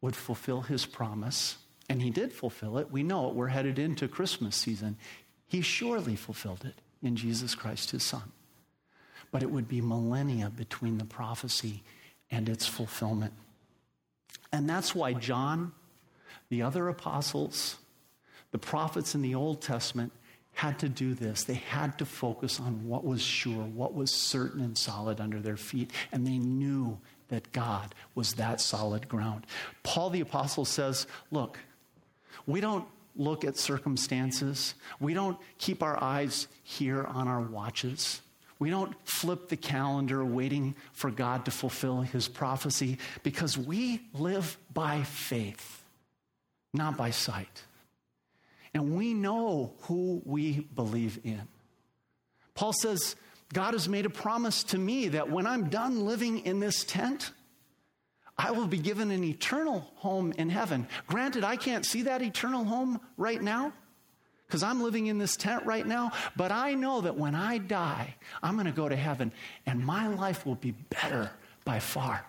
would 0.00 0.14
fulfill 0.14 0.62
his 0.62 0.86
promise. 0.86 1.58
And 1.88 2.00
he 2.00 2.10
did 2.10 2.32
fulfill 2.32 2.78
it. 2.78 2.92
We 2.92 3.02
know 3.02 3.28
it. 3.28 3.34
We're 3.34 3.48
headed 3.48 3.80
into 3.80 4.06
Christmas 4.06 4.54
season. 4.54 4.96
He 5.50 5.62
surely 5.62 6.14
fulfilled 6.14 6.64
it 6.64 6.76
in 7.02 7.16
Jesus 7.16 7.56
Christ, 7.56 7.90
his 7.90 8.04
son. 8.04 8.30
But 9.32 9.42
it 9.42 9.50
would 9.50 9.66
be 9.66 9.80
millennia 9.80 10.48
between 10.48 10.96
the 10.98 11.04
prophecy 11.04 11.82
and 12.30 12.48
its 12.48 12.68
fulfillment. 12.68 13.32
And 14.52 14.70
that's 14.70 14.94
why 14.94 15.12
John, 15.12 15.72
the 16.50 16.62
other 16.62 16.88
apostles, 16.88 17.78
the 18.52 18.58
prophets 18.58 19.16
in 19.16 19.22
the 19.22 19.34
Old 19.34 19.60
Testament 19.60 20.12
had 20.52 20.78
to 20.78 20.88
do 20.88 21.14
this. 21.14 21.42
They 21.42 21.54
had 21.54 21.98
to 21.98 22.04
focus 22.04 22.60
on 22.60 22.86
what 22.86 23.04
was 23.04 23.20
sure, 23.20 23.64
what 23.64 23.92
was 23.92 24.12
certain 24.12 24.60
and 24.60 24.78
solid 24.78 25.20
under 25.20 25.40
their 25.40 25.56
feet, 25.56 25.90
and 26.12 26.24
they 26.24 26.38
knew 26.38 26.96
that 27.26 27.50
God 27.50 27.92
was 28.14 28.34
that 28.34 28.60
solid 28.60 29.08
ground. 29.08 29.48
Paul 29.82 30.10
the 30.10 30.20
Apostle 30.20 30.64
says, 30.64 31.08
Look, 31.32 31.58
we 32.46 32.60
don't 32.60 32.86
look 33.16 33.44
at 33.44 33.56
circumstances, 33.56 34.74
we 34.98 35.14
don't 35.14 35.38
keep 35.58 35.82
our 35.82 36.02
eyes 36.02 36.48
here 36.62 37.04
on 37.04 37.28
our 37.28 37.40
watches. 37.40 38.20
We 38.58 38.70
don't 38.70 38.94
flip 39.08 39.48
the 39.48 39.56
calendar 39.56 40.24
waiting 40.24 40.74
for 40.92 41.10
God 41.10 41.46
to 41.46 41.50
fulfill 41.50 42.02
his 42.02 42.28
prophecy 42.28 42.98
because 43.22 43.56
we 43.56 44.02
live 44.12 44.58
by 44.72 45.02
faith, 45.02 45.82
not 46.74 46.96
by 46.96 47.10
sight. 47.10 47.62
And 48.74 48.96
we 48.96 49.14
know 49.14 49.72
who 49.82 50.22
we 50.24 50.60
believe 50.60 51.18
in. 51.24 51.42
Paul 52.54 52.72
says, 52.74 53.16
God 53.52 53.72
has 53.72 53.88
made 53.88 54.06
a 54.06 54.10
promise 54.10 54.62
to 54.64 54.78
me 54.78 55.08
that 55.08 55.30
when 55.30 55.46
I'm 55.46 55.70
done 55.70 56.04
living 56.04 56.40
in 56.40 56.60
this 56.60 56.84
tent, 56.84 57.32
I 58.38 58.52
will 58.52 58.66
be 58.66 58.78
given 58.78 59.10
an 59.10 59.24
eternal 59.24 59.90
home 59.96 60.32
in 60.38 60.48
heaven. 60.48 60.88
Granted, 61.06 61.44
I 61.44 61.56
can't 61.56 61.84
see 61.84 62.02
that 62.02 62.22
eternal 62.22 62.64
home 62.64 63.00
right 63.16 63.40
now 63.40 63.72
because 64.46 64.62
I'm 64.64 64.82
living 64.82 65.06
in 65.06 65.18
this 65.18 65.36
tent 65.36 65.64
right 65.64 65.86
now, 65.86 66.10
but 66.36 66.50
I 66.50 66.74
know 66.74 67.02
that 67.02 67.16
when 67.16 67.36
I 67.36 67.58
die, 67.58 68.16
I'm 68.42 68.54
going 68.54 68.66
to 68.66 68.72
go 68.72 68.88
to 68.88 68.96
heaven 68.96 69.30
and 69.64 69.84
my 69.84 70.08
life 70.08 70.44
will 70.44 70.56
be 70.56 70.72
better 70.72 71.30
by 71.64 71.78
far. 71.78 72.24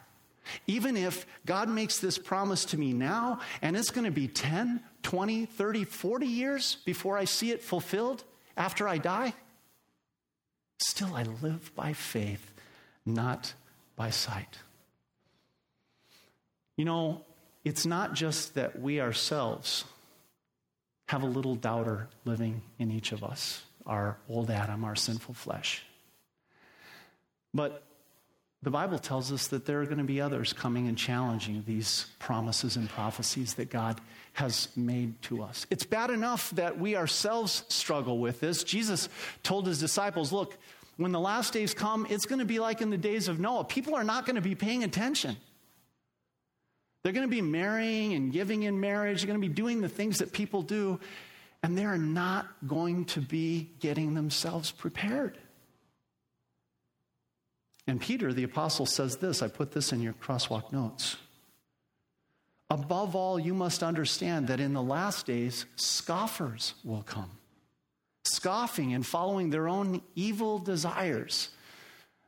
Even 0.68 0.98
if 0.98 1.26
God 1.46 1.70
makes 1.70 1.98
this 2.00 2.18
promise 2.18 2.66
to 2.66 2.78
me 2.78 2.94
now 2.94 3.40
and 3.62 3.76
it's 3.76 3.90
going 3.90 4.06
to 4.06 4.12
be 4.12 4.28
10, 4.28 4.82
20, 5.02 5.46
30, 5.46 5.84
40 5.86 6.26
years 6.28 6.78
before 6.86 7.18
I 7.18 7.26
see 7.26 7.52
it 7.52 7.64
fulfilled 7.64 8.24
after 8.56 8.88
I 8.88 8.98
die, 8.98 9.34
still 10.78 11.16
I 11.16 11.24
live 11.24 11.74
by 11.76 11.94
faith, 11.94 12.54
not 13.06 13.54
by 13.96 14.10
sight. 14.10 14.60
You 16.82 16.86
know, 16.86 17.22
it's 17.64 17.86
not 17.86 18.16
just 18.16 18.56
that 18.56 18.82
we 18.82 19.02
ourselves 19.02 19.86
have 21.10 21.22
a 21.22 21.28
little 21.28 21.54
doubter 21.54 22.08
living 22.26 22.64
in 22.80 22.90
each 22.90 23.12
of 23.12 23.24
us, 23.24 23.62
our 23.86 24.18
old 24.28 24.50
Adam, 24.50 24.84
our 24.84 24.96
sinful 24.96 25.36
flesh. 25.36 25.84
But 27.54 27.84
the 28.64 28.72
Bible 28.72 28.98
tells 28.98 29.32
us 29.32 29.46
that 29.50 29.68
there 29.68 29.80
are 29.82 29.86
going 29.86 30.00
to 30.00 30.04
be 30.04 30.20
others 30.20 30.54
coming 30.54 30.88
and 30.88 30.98
challenging 30.98 31.64
these 31.68 32.08
promises 32.18 32.78
and 32.78 32.90
prophecies 32.90 33.54
that 33.54 33.70
God 33.70 34.02
has 34.34 34.68
made 34.76 35.22
to 35.22 35.44
us. 35.44 35.68
It's 35.70 35.86
bad 35.86 36.10
enough 36.10 36.50
that 36.56 36.80
we 36.80 36.96
ourselves 36.96 37.64
struggle 37.68 38.18
with 38.18 38.40
this. 38.40 38.64
Jesus 38.64 39.08
told 39.44 39.68
his 39.68 39.80
disciples, 39.80 40.34
Look, 40.34 40.58
when 40.98 41.12
the 41.12 41.20
last 41.20 41.54
days 41.54 41.76
come, 41.76 42.08
it's 42.10 42.26
going 42.26 42.40
to 42.40 42.46
be 42.46 42.58
like 42.58 42.82
in 42.82 42.90
the 42.90 42.98
days 42.98 43.28
of 43.28 43.40
Noah. 43.40 43.66
People 43.66 43.94
are 43.94 44.04
not 44.04 44.26
going 44.26 44.38
to 44.38 44.42
be 44.42 44.56
paying 44.56 44.84
attention. 44.84 45.38
They're 47.04 47.14
going 47.14 47.28
to 47.28 47.32
be 47.32 47.42
marrying 47.42 48.14
and 48.14 48.32
giving 48.32 48.64
in 48.64 48.80
marriage. 48.80 49.22
They're 49.22 49.28
going 49.28 49.42
to 49.42 49.48
be 49.48 49.54
doing 49.54 49.82
the 49.82 49.90
things 49.90 50.20
that 50.20 50.32
people 50.32 50.62
do, 50.62 51.00
and 51.64 51.78
they're 51.78 51.98
not 51.98 52.48
going 52.68 53.06
to 53.06 53.22
be 53.22 53.72
getting 53.80 54.14
themselves 54.14 54.72
prepared. 54.72 55.38
And 57.88 58.00
Peter, 58.00 58.32
the 58.32 58.44
apostle, 58.44 58.86
says 58.86 59.18
this 59.18 59.42
I 59.42 59.48
put 59.48 59.72
this 59.72 59.92
in 59.92 60.02
your 60.02 60.14
crosswalk 60.14 60.72
notes. 60.72 61.18
Above 62.70 63.18
all, 63.18 63.38
you 63.38 63.54
must 63.54 63.84
understand 63.84 64.48
that 64.48 64.62
in 64.62 64.74
the 64.74 64.82
last 64.82 65.26
days, 65.26 65.66
scoffers 65.76 66.76
will 66.86 67.04
come, 67.04 67.32
scoffing 68.24 68.94
and 68.94 69.06
following 69.06 69.50
their 69.50 69.68
own 69.68 70.02
evil 70.16 70.58
desires. 70.58 71.50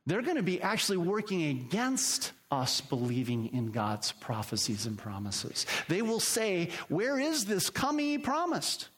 They're 0.05 0.21
going 0.21 0.37
to 0.37 0.43
be 0.43 0.61
actually 0.61 0.97
working 0.97 1.43
against 1.43 2.33
us 2.51 2.81
believing 2.81 3.47
in 3.53 3.71
God's 3.71 4.11
prophecies 4.11 4.85
and 4.85 4.97
promises. 4.97 5.65
They 5.87 6.01
will 6.01 6.19
say, 6.19 6.69
Where 6.89 7.17
is 7.19 7.45
this 7.45 7.69
coming 7.69 8.05
he 8.05 8.17
promised? 8.17 8.89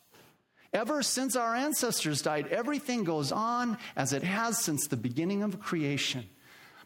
Ever 0.73 1.03
since 1.03 1.35
our 1.35 1.55
ancestors 1.55 2.21
died, 2.21 2.47
everything 2.47 3.05
goes 3.05 3.31
on 3.31 3.77
as 3.95 4.11
it 4.11 4.23
has 4.23 4.61
since 4.61 4.87
the 4.87 4.97
beginning 4.97 5.41
of 5.41 5.61
creation. 5.61 6.25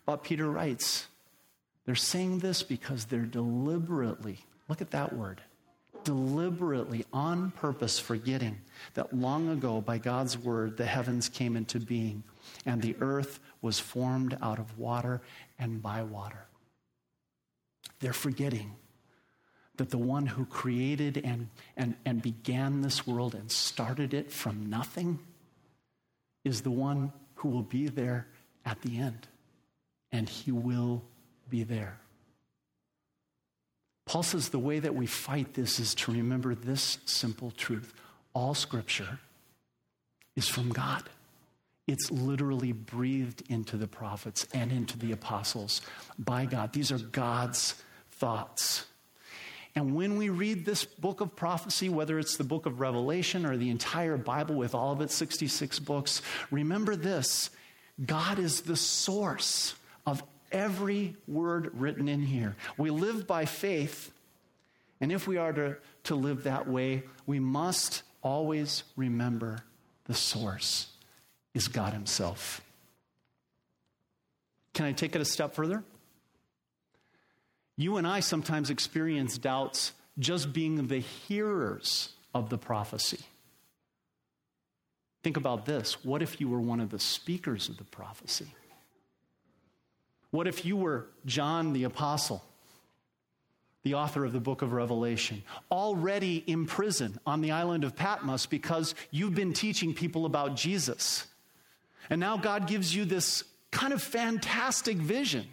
But 0.05 0.23
Peter 0.23 0.47
writes, 0.47 1.07
they're 1.89 1.95
saying 1.95 2.37
this 2.37 2.61
because 2.61 3.05
they're 3.05 3.21
deliberately, 3.21 4.37
look 4.67 4.79
at 4.79 4.91
that 4.91 5.13
word, 5.13 5.41
deliberately, 6.03 7.05
on 7.13 7.51
purpose, 7.51 7.99
forgetting 7.99 8.61
that 8.93 9.13
long 9.13 9.49
ago, 9.49 9.81
by 9.81 9.97
God's 9.97 10.37
word, 10.37 10.77
the 10.77 10.85
heavens 10.85 11.29
came 11.29 11.55
into 11.55 11.79
being, 11.79 12.23
and 12.65 12.81
the 12.81 12.95
earth 12.99 13.39
was 13.61 13.79
formed 13.79 14.37
out 14.41 14.59
of 14.59 14.77
water 14.77 15.21
and 15.57 15.81
by 15.81 16.03
water. 16.03 16.45
They're 17.99 18.13
forgetting 18.13 18.75
that 19.77 19.89
the 19.89 19.97
one 19.97 20.25
who 20.25 20.45
created 20.45 21.21
and, 21.23 21.49
and, 21.77 21.95
and 22.05 22.21
began 22.21 22.81
this 22.81 23.07
world 23.07 23.33
and 23.33 23.49
started 23.49 24.13
it 24.13 24.31
from 24.31 24.69
nothing 24.69 25.19
is 26.43 26.61
the 26.61 26.71
one 26.71 27.13
who 27.35 27.49
will 27.49 27.63
be 27.63 27.87
there 27.87 28.27
at 28.65 28.81
the 28.81 28.97
end. 28.99 29.27
And 30.11 30.27
he 30.27 30.51
will 30.51 31.03
be 31.49 31.63
there. 31.63 31.99
Paul 34.09 34.23
says 34.23 34.49
the 34.49 34.57
way 34.57 34.79
that 34.79 34.95
we 34.95 35.05
fight 35.05 35.53
this 35.53 35.79
is 35.79 35.93
to 35.93 36.11
remember 36.11 36.55
this 36.55 36.97
simple 37.05 37.51
truth 37.51 37.93
all 38.33 38.55
scripture 38.55 39.19
is 40.35 40.47
from 40.47 40.69
God. 40.69 41.03
It's 41.85 42.09
literally 42.09 42.71
breathed 42.71 43.43
into 43.49 43.77
the 43.77 43.85
prophets 43.85 44.47
and 44.51 44.71
into 44.71 44.97
the 44.97 45.11
apostles 45.11 45.83
by 46.17 46.47
God. 46.47 46.73
These 46.73 46.91
are 46.91 46.97
God's 46.97 47.75
thoughts. 48.13 48.87
And 49.75 49.93
when 49.93 50.17
we 50.17 50.29
read 50.29 50.65
this 50.65 50.85
book 50.85 51.21
of 51.21 51.35
prophecy, 51.35 51.87
whether 51.87 52.17
it's 52.17 52.35
the 52.35 52.43
book 52.43 52.65
of 52.65 52.79
Revelation 52.79 53.45
or 53.45 53.57
the 53.57 53.69
entire 53.69 54.17
Bible 54.17 54.55
with 54.55 54.73
all 54.73 54.91
of 54.91 55.01
its 55.01 55.13
66 55.13 55.77
books, 55.77 56.23
remember 56.49 56.95
this 56.95 57.51
God 58.03 58.39
is 58.39 58.61
the 58.61 58.75
source 58.75 59.75
every 60.51 61.15
word 61.27 61.71
written 61.73 62.07
in 62.07 62.21
here. 62.21 62.55
We 62.77 62.89
live 62.89 63.27
by 63.27 63.45
faith, 63.45 64.11
and 65.01 65.11
if 65.11 65.27
we 65.27 65.37
are 65.37 65.53
to, 65.53 65.77
to 66.05 66.15
live 66.15 66.43
that 66.43 66.67
way, 66.67 67.03
we 67.25 67.39
must 67.39 68.03
always 68.21 68.83
remember 68.95 69.63
the 70.05 70.13
source 70.13 70.87
is 71.53 71.67
God 71.67 71.93
Himself. 71.93 72.61
Can 74.73 74.85
I 74.85 74.91
take 74.91 75.15
it 75.15 75.21
a 75.21 75.25
step 75.25 75.53
further? 75.53 75.83
You 77.75 77.97
and 77.97 78.05
I 78.05 78.19
sometimes 78.19 78.69
experience 78.69 79.37
doubts 79.37 79.93
just 80.17 80.51
being 80.51 80.87
the 80.87 80.99
hearers 80.99 82.09
of 82.33 82.49
the 82.49 82.57
prophecy. 82.57 83.19
Think 85.23 85.37
about 85.37 85.65
this. 85.65 86.03
What 86.03 86.21
if 86.21 86.39
you 86.39 86.49
were 86.49 86.61
one 86.61 86.79
of 86.79 86.89
the 86.89 86.99
speakers 86.99 87.69
of 87.69 87.77
the 87.77 87.83
prophecy? 87.83 88.47
What 90.31 90.47
if 90.47 90.65
you 90.65 90.77
were 90.77 91.07
John 91.25 91.73
the 91.73 91.85
Apostle, 91.85 92.43
the 93.83 93.95
author 93.95 94.25
of 94.25 94.33
the 94.33 94.39
book 94.39 94.61
of 94.61 94.73
Revelation, 94.73 95.43
already 95.71 96.43
in 96.45 96.65
prison 96.65 97.19
on 97.25 97.41
the 97.41 97.51
island 97.51 97.83
of 97.83 97.95
Patmos 97.95 98.45
because 98.45 98.93
you've 99.09 99.35
been 99.35 99.53
teaching 99.53 99.93
people 99.93 100.25
about 100.25 100.55
Jesus. 100.55 101.25
And 102.09 102.19
now 102.19 102.37
God 102.37 102.67
gives 102.67 102.95
you 102.95 103.05
this 103.05 103.43
kind 103.71 103.93
of 103.93 104.01
fantastic 104.01 104.97
vision. 104.97 105.47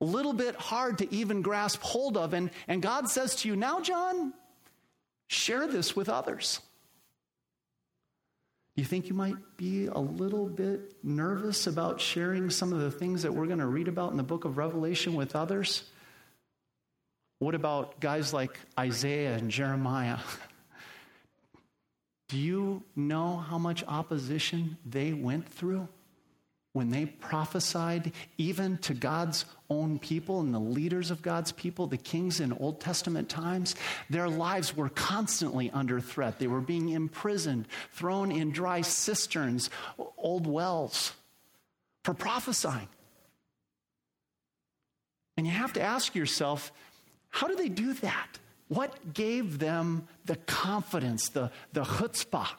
A 0.00 0.04
little 0.04 0.32
bit 0.32 0.54
hard 0.54 0.98
to 0.98 1.12
even 1.12 1.42
grasp 1.42 1.80
hold 1.82 2.16
of. 2.16 2.32
And, 2.32 2.50
and 2.68 2.80
God 2.80 3.08
says 3.08 3.34
to 3.36 3.48
you, 3.48 3.56
Now, 3.56 3.80
John, 3.80 4.32
share 5.26 5.66
this 5.66 5.96
with 5.96 6.08
others. 6.08 6.60
You 8.78 8.84
think 8.84 9.08
you 9.08 9.14
might 9.14 9.34
be 9.56 9.86
a 9.86 9.98
little 9.98 10.46
bit 10.46 10.94
nervous 11.02 11.66
about 11.66 12.00
sharing 12.00 12.48
some 12.48 12.72
of 12.72 12.78
the 12.78 12.92
things 12.92 13.24
that 13.24 13.34
we're 13.34 13.46
going 13.46 13.58
to 13.58 13.66
read 13.66 13.88
about 13.88 14.12
in 14.12 14.16
the 14.16 14.22
book 14.22 14.44
of 14.44 14.56
Revelation 14.56 15.14
with 15.14 15.34
others? 15.34 15.82
What 17.40 17.56
about 17.56 17.98
guys 17.98 18.32
like 18.32 18.56
Isaiah 18.78 19.34
and 19.34 19.50
Jeremiah? 19.50 20.18
Do 22.28 22.38
you 22.38 22.84
know 22.94 23.38
how 23.38 23.58
much 23.58 23.82
opposition 23.82 24.78
they 24.86 25.12
went 25.12 25.48
through 25.48 25.88
when 26.78 26.90
they 26.90 27.06
prophesied, 27.06 28.12
even 28.36 28.78
to 28.78 28.94
God's 28.94 29.44
own 29.68 29.98
people 29.98 30.38
and 30.38 30.54
the 30.54 30.60
leaders 30.60 31.10
of 31.10 31.22
God's 31.22 31.50
people, 31.50 31.88
the 31.88 31.96
kings 31.96 32.38
in 32.38 32.52
Old 32.52 32.80
Testament 32.80 33.28
times? 33.28 33.74
Their 34.08 34.28
lives 34.28 34.76
were 34.76 34.88
constantly 34.88 35.72
under 35.72 35.98
threat. 35.98 36.38
They 36.38 36.46
were 36.46 36.60
being 36.60 36.90
imprisoned, 36.90 37.66
thrown 37.90 38.30
in 38.30 38.52
dry 38.52 38.82
cisterns, 38.82 39.70
old 40.16 40.46
wells 40.46 41.14
for 42.04 42.14
prophesying. 42.14 42.88
And 45.36 45.44
you 45.44 45.52
have 45.52 45.72
to 45.72 45.82
ask 45.82 46.14
yourself, 46.14 46.70
how 47.30 47.48
do 47.48 47.56
they 47.56 47.68
do 47.68 47.92
that? 47.94 48.38
What 48.68 49.14
gave 49.14 49.58
them 49.58 50.06
the 50.26 50.36
confidence, 50.36 51.30
the, 51.30 51.50
the 51.72 51.82
chutzpah, 51.82 52.50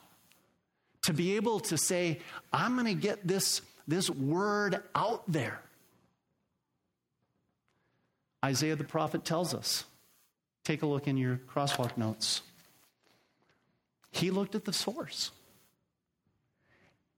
to 1.04 1.14
be 1.14 1.38
able 1.38 1.62
to 1.62 1.78
say, 1.78 2.20
I'm 2.52 2.74
going 2.74 2.86
to 2.86 2.94
get 2.94 3.26
this, 3.26 3.62
this 3.90 4.10
word 4.10 4.82
out 4.94 5.24
there? 5.28 5.60
Isaiah 8.44 8.76
the 8.76 8.84
prophet 8.84 9.26
tells 9.26 9.54
us. 9.54 9.84
Take 10.64 10.84
a 10.84 10.86
look 10.86 11.08
in 11.08 11.18
your 11.18 11.42
crosswalk 11.54 11.98
notes. 11.98 12.42
He 14.12 14.32
looked 14.32 14.56
at 14.56 14.66
the 14.66 14.74
source. 14.74 15.32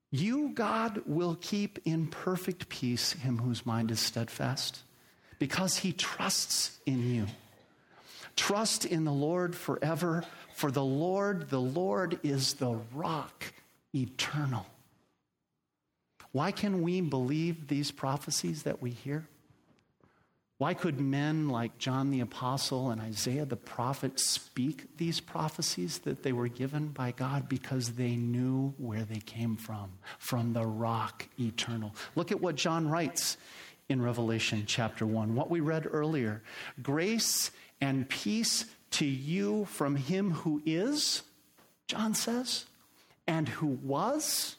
You, 0.09 0.49
God, 0.49 1.01
will 1.05 1.37
keep 1.39 1.79
in 1.85 2.07
perfect 2.07 2.69
peace 2.69 3.13
him 3.13 3.37
whose 3.39 3.65
mind 3.65 3.91
is 3.91 3.99
steadfast, 3.99 4.79
because 5.39 5.77
he 5.77 5.93
trusts 5.93 6.79
in 6.85 7.13
you. 7.13 7.27
Trust 8.35 8.85
in 8.85 9.03
the 9.03 9.11
Lord 9.11 9.55
forever, 9.55 10.23
for 10.53 10.71
the 10.71 10.83
Lord, 10.83 11.49
the 11.49 11.61
Lord 11.61 12.19
is 12.23 12.55
the 12.55 12.79
rock 12.93 13.53
eternal. 13.93 14.65
Why 16.31 16.51
can 16.51 16.81
we 16.81 17.01
believe 17.01 17.67
these 17.67 17.91
prophecies 17.91 18.63
that 18.63 18.81
we 18.81 18.91
hear? 18.91 19.27
Why 20.57 20.75
could 20.75 21.01
men 21.01 21.49
like 21.49 21.79
John 21.79 22.11
the 22.11 22.19
Apostle 22.19 22.91
and 22.91 23.01
Isaiah 23.01 23.45
the 23.45 23.55
prophet 23.55 24.19
speak 24.19 24.95
these 24.97 25.19
prophecies 25.19 25.97
that 25.99 26.21
they 26.21 26.33
were 26.33 26.47
given 26.47 26.89
by 26.89 27.11
God? 27.11 27.49
Because 27.49 27.93
they 27.93 28.15
knew 28.15 28.73
where 28.77 29.03
they 29.03 29.21
came 29.21 29.55
from, 29.57 29.91
from 30.19 30.53
the 30.53 30.65
rock 30.65 31.27
eternal. 31.39 31.95
Look 32.15 32.31
at 32.31 32.41
what 32.41 32.57
John 32.57 32.87
writes 32.87 33.37
in 33.89 34.03
Revelation 34.03 34.65
chapter 34.67 35.03
1, 35.03 35.33
what 35.33 35.49
we 35.49 35.61
read 35.61 35.87
earlier. 35.89 36.43
Grace 36.81 37.49
and 37.81 38.07
peace 38.07 38.65
to 38.91 39.05
you 39.05 39.65
from 39.65 39.95
him 39.95 40.29
who 40.29 40.61
is, 40.63 41.23
John 41.87 42.13
says, 42.13 42.65
and 43.25 43.49
who 43.49 43.65
was, 43.65 44.57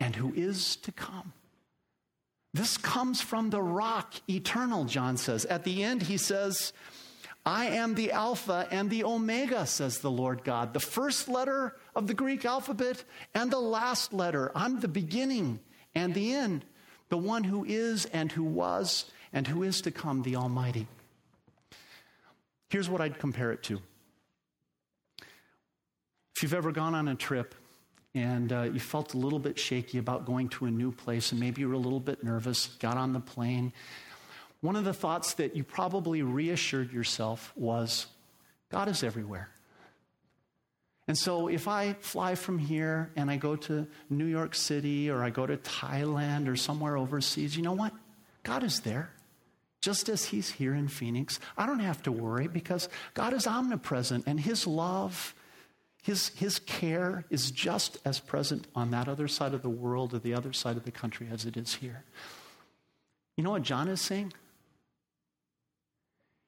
and 0.00 0.14
who 0.16 0.32
is 0.34 0.76
to 0.76 0.92
come. 0.92 1.32
This 2.54 2.76
comes 2.76 3.20
from 3.20 3.50
the 3.50 3.62
rock 3.62 4.14
eternal, 4.28 4.84
John 4.84 5.16
says. 5.16 5.44
At 5.44 5.64
the 5.64 5.82
end, 5.82 6.02
he 6.02 6.16
says, 6.16 6.72
I 7.44 7.66
am 7.66 7.94
the 7.94 8.12
Alpha 8.12 8.66
and 8.70 8.90
the 8.90 9.04
Omega, 9.04 9.66
says 9.66 9.98
the 9.98 10.10
Lord 10.10 10.44
God. 10.44 10.72
The 10.72 10.80
first 10.80 11.28
letter 11.28 11.76
of 11.94 12.06
the 12.06 12.14
Greek 12.14 12.44
alphabet 12.44 13.04
and 13.34 13.50
the 13.50 13.60
last 13.60 14.12
letter. 14.12 14.50
I'm 14.54 14.80
the 14.80 14.88
beginning 14.88 15.60
and 15.94 16.14
the 16.14 16.34
end, 16.34 16.64
the 17.08 17.18
one 17.18 17.44
who 17.44 17.64
is 17.64 18.06
and 18.06 18.32
who 18.32 18.44
was 18.44 19.06
and 19.32 19.46
who 19.46 19.62
is 19.62 19.80
to 19.82 19.90
come, 19.90 20.22
the 20.22 20.36
Almighty. 20.36 20.86
Here's 22.70 22.88
what 22.88 23.00
I'd 23.00 23.18
compare 23.18 23.52
it 23.52 23.62
to. 23.64 23.80
If 26.36 26.42
you've 26.42 26.54
ever 26.54 26.72
gone 26.72 26.94
on 26.94 27.08
a 27.08 27.14
trip 27.14 27.54
and 28.18 28.52
uh, 28.52 28.62
you 28.62 28.80
felt 28.80 29.14
a 29.14 29.16
little 29.16 29.38
bit 29.38 29.58
shaky 29.58 29.98
about 29.98 30.26
going 30.26 30.48
to 30.50 30.66
a 30.66 30.70
new 30.70 30.92
place 30.92 31.32
and 31.32 31.40
maybe 31.40 31.62
you 31.62 31.68
were 31.68 31.74
a 31.74 31.78
little 31.78 32.00
bit 32.00 32.22
nervous, 32.22 32.66
got 32.78 32.96
on 32.96 33.12
the 33.12 33.20
plane, 33.20 33.72
one 34.60 34.76
of 34.76 34.84
the 34.84 34.92
thoughts 34.92 35.34
that 35.34 35.54
you 35.54 35.62
probably 35.62 36.22
reassured 36.22 36.92
yourself 36.92 37.52
was 37.56 38.06
God 38.70 38.88
is 38.88 39.02
everywhere. 39.02 39.48
And 41.06 41.16
so 41.16 41.48
if 41.48 41.68
I 41.68 41.94
fly 41.94 42.34
from 42.34 42.58
here 42.58 43.10
and 43.16 43.30
I 43.30 43.36
go 43.36 43.56
to 43.56 43.86
New 44.10 44.26
York 44.26 44.54
City 44.54 45.10
or 45.10 45.22
I 45.22 45.30
go 45.30 45.46
to 45.46 45.56
Thailand 45.56 46.48
or 46.48 46.56
somewhere 46.56 46.98
overseas, 46.98 47.56
you 47.56 47.62
know 47.62 47.72
what? 47.72 47.94
God 48.42 48.62
is 48.62 48.80
there 48.80 49.10
just 49.80 50.08
as 50.08 50.26
He's 50.26 50.50
here 50.50 50.74
in 50.74 50.88
Phoenix. 50.88 51.40
I 51.56 51.66
don't 51.66 51.78
have 51.78 52.02
to 52.02 52.12
worry 52.12 52.48
because 52.48 52.88
God 53.14 53.32
is 53.32 53.46
omnipresent 53.46 54.24
and 54.26 54.38
His 54.38 54.66
love, 54.66 55.34
His, 56.02 56.28
His 56.30 56.58
care 56.60 57.24
is 57.30 57.50
just 57.50 57.98
as 58.04 58.20
present 58.20 58.66
on 58.74 58.90
that 58.92 59.08
other 59.08 59.28
side 59.28 59.54
of 59.54 59.62
the 59.62 59.68
world 59.68 60.14
or 60.14 60.18
the 60.18 60.34
other 60.34 60.52
side 60.52 60.76
of 60.76 60.84
the 60.84 60.90
country 60.90 61.28
as 61.30 61.44
it 61.44 61.56
is 61.56 61.74
here. 61.76 62.04
You 63.36 63.44
know 63.44 63.50
what 63.50 63.62
John 63.62 63.88
is 63.88 64.00
saying? 64.00 64.32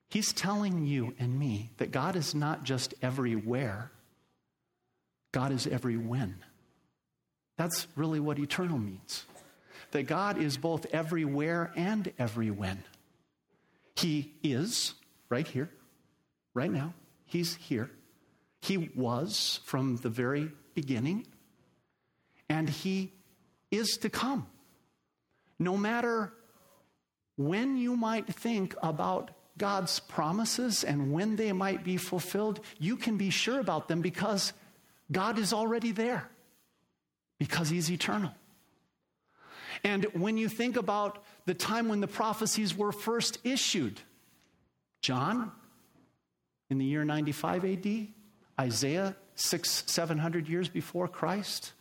He's 0.09 0.33
telling 0.33 0.87
you 0.87 1.15
and 1.19 1.39
me 1.39 1.71
that 1.77 1.93
God 1.93 2.17
is 2.17 2.35
not 2.35 2.65
just 2.65 2.95
everywhere, 3.01 3.93
God 5.33 5.53
is 5.53 5.67
every 5.69 5.97
when. 5.97 6.37
That's 7.57 7.87
really 7.95 8.19
what 8.19 8.39
eternal 8.39 8.79
means. 8.79 9.25
That 9.93 10.05
God 10.05 10.39
is 10.39 10.57
both 10.57 10.87
everywhere 10.93 11.73
and 11.77 12.13
every 12.19 12.51
when. 12.51 12.83
He 13.95 14.33
is 14.43 14.95
right 15.29 15.47
here, 15.47 15.71
right 16.55 16.71
now. 16.71 16.95
He's 17.27 17.55
here. 17.55 17.91
He 18.61 18.91
was 18.95 19.61
from 19.65 19.97
the 19.97 20.11
very 20.11 20.51
beginning, 20.75 21.27
and 22.49 22.69
He 22.69 23.13
is 23.71 23.97
to 23.99 24.11
come. 24.11 24.47
No 25.59 25.77
matter 25.77 26.33
when 27.37 27.77
you 27.77 27.97
might 27.97 28.27
think 28.27 28.75
about 28.83 29.31
God's 29.57 30.01
promises 30.01 30.85
and 30.85 31.13
when 31.13 31.37
they 31.37 31.53
might 31.53 31.85
be 31.85 31.97
fulfilled, 31.97 32.61
you 32.79 32.97
can 32.97 33.17
be 33.17 33.31
sure 33.31 33.61
about 33.61 33.89
them 33.89 34.01
because 34.01 34.53
God 35.11 35.39
is 35.39 35.53
already 35.53 35.93
there, 35.93 36.29
because 37.39 37.69
He's 37.71 37.91
eternal. 37.91 38.33
And 39.83 40.05
when 40.13 40.37
you 40.37 40.49
think 40.49 40.77
about 40.77 41.23
the 41.47 41.55
time 41.55 41.89
when 41.89 42.01
the 42.01 42.07
prophecies 42.07 42.77
were 42.77 42.93
first 42.93 43.39
issued, 43.45 44.01
John 45.01 45.53
in 46.69 46.79
the 46.79 46.85
year 46.85 47.05
95 47.05 47.65
AD, 47.65 48.09
Isaiah 48.61 49.17
six, 49.37 49.85
700 49.87 50.47
years 50.49 50.69
before 50.69 51.09
Christ, 51.09 51.73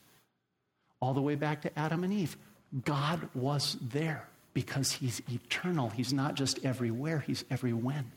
all 1.02 1.14
the 1.14 1.22
way 1.22 1.36
back 1.36 1.62
to 1.64 1.80
Adam 1.80 2.06
and 2.06 2.14
Eve, 2.14 2.38
God 2.86 3.28
was 3.34 3.78
there 3.82 4.30
because 4.54 4.94
He's 4.94 5.22
eternal. 5.30 5.90
He's 5.90 6.14
not 6.14 6.36
just 6.36 6.64
everywhere, 6.66 7.20
He's 7.20 7.44
every 7.52 7.74
when. 7.74 8.12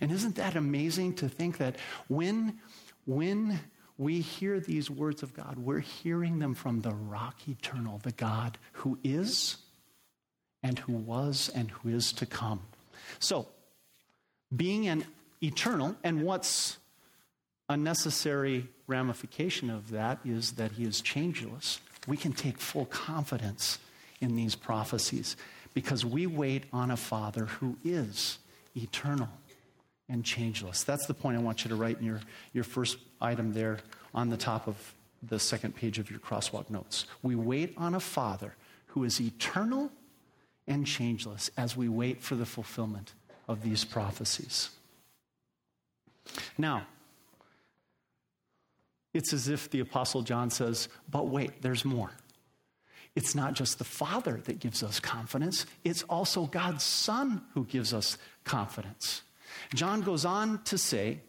And 0.00 0.12
isn't 0.12 0.36
that 0.36 0.54
amazing 0.54 1.16
to 1.16 1.28
think 1.28 1.58
that 1.58 1.76
when, 2.06 2.60
when 3.06 3.58
we 3.98 4.20
hear 4.20 4.60
these 4.60 4.88
words 4.88 5.24
of 5.24 5.34
God, 5.34 5.58
we're 5.58 5.80
hearing 5.80 6.38
them 6.38 6.54
from 6.54 6.80
the 6.80 6.94
rock 6.94 7.48
eternal, 7.48 7.98
the 7.98 8.12
God 8.12 8.56
who 8.72 8.98
is 9.02 9.56
and 10.62 10.78
who 10.78 10.92
was 10.92 11.50
and 11.52 11.72
who 11.72 11.88
is 11.88 12.12
to 12.14 12.26
come. 12.26 12.60
So, 13.18 13.48
being 14.54 14.86
an 14.86 15.04
eternal, 15.42 15.96
and 16.04 16.22
what's 16.22 16.78
a 17.72 17.76
necessary 17.76 18.68
ramification 18.86 19.70
of 19.70 19.90
that 19.90 20.18
is 20.24 20.52
that 20.52 20.72
he 20.72 20.84
is 20.84 21.00
changeless. 21.00 21.80
We 22.06 22.16
can 22.16 22.32
take 22.32 22.58
full 22.58 22.86
confidence 22.86 23.78
in 24.20 24.36
these 24.36 24.54
prophecies 24.54 25.36
because 25.74 26.04
we 26.04 26.26
wait 26.26 26.64
on 26.72 26.90
a 26.90 26.96
Father 26.96 27.46
who 27.46 27.76
is 27.84 28.38
eternal 28.76 29.28
and 30.08 30.24
changeless. 30.24 30.84
That's 30.84 31.06
the 31.06 31.14
point 31.14 31.36
I 31.36 31.40
want 31.40 31.64
you 31.64 31.70
to 31.70 31.76
write 31.76 31.98
in 31.98 32.04
your, 32.04 32.20
your 32.52 32.64
first 32.64 32.98
item 33.20 33.52
there 33.52 33.78
on 34.14 34.28
the 34.28 34.36
top 34.36 34.68
of 34.68 34.94
the 35.22 35.38
second 35.38 35.74
page 35.74 35.98
of 35.98 36.10
your 36.10 36.20
crosswalk 36.20 36.68
notes. 36.68 37.06
We 37.22 37.34
wait 37.34 37.74
on 37.76 37.94
a 37.94 38.00
Father 38.00 38.54
who 38.88 39.04
is 39.04 39.20
eternal 39.20 39.90
and 40.66 40.86
changeless 40.86 41.50
as 41.56 41.76
we 41.76 41.88
wait 41.88 42.20
for 42.20 42.34
the 42.34 42.46
fulfillment 42.46 43.14
of 43.48 43.62
these 43.62 43.84
prophecies. 43.84 44.70
Now, 46.58 46.86
it's 49.14 49.32
as 49.32 49.48
if 49.48 49.70
the 49.70 49.80
Apostle 49.80 50.22
John 50.22 50.50
says, 50.50 50.88
but 51.10 51.28
wait, 51.28 51.62
there's 51.62 51.84
more. 51.84 52.10
It's 53.14 53.34
not 53.34 53.52
just 53.54 53.78
the 53.78 53.84
Father 53.84 54.40
that 54.44 54.58
gives 54.58 54.82
us 54.82 54.98
confidence, 54.98 55.66
it's 55.84 56.02
also 56.04 56.46
God's 56.46 56.84
Son 56.84 57.42
who 57.54 57.64
gives 57.64 57.92
us 57.92 58.16
confidence. 58.44 59.22
John 59.74 60.00
goes 60.00 60.24
on 60.24 60.62
to 60.64 60.78
say 60.78 61.20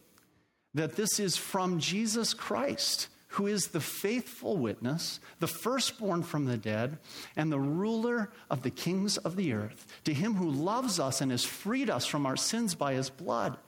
that 0.72 0.96
this 0.96 1.20
is 1.20 1.36
from 1.36 1.78
Jesus 1.78 2.32
Christ, 2.32 3.08
who 3.28 3.46
is 3.46 3.68
the 3.68 3.80
faithful 3.80 4.56
witness, 4.56 5.20
the 5.40 5.46
firstborn 5.46 6.22
from 6.22 6.46
the 6.46 6.56
dead, 6.56 6.98
and 7.36 7.52
the 7.52 7.60
ruler 7.60 8.30
of 8.48 8.62
the 8.62 8.70
kings 8.70 9.18
of 9.18 9.36
the 9.36 9.52
earth, 9.52 9.86
to 10.04 10.14
him 10.14 10.34
who 10.34 10.50
loves 10.50 10.98
us 10.98 11.20
and 11.20 11.30
has 11.30 11.44
freed 11.44 11.90
us 11.90 12.06
from 12.06 12.24
our 12.24 12.36
sins 12.36 12.74
by 12.74 12.94
his 12.94 13.10
blood 13.10 13.58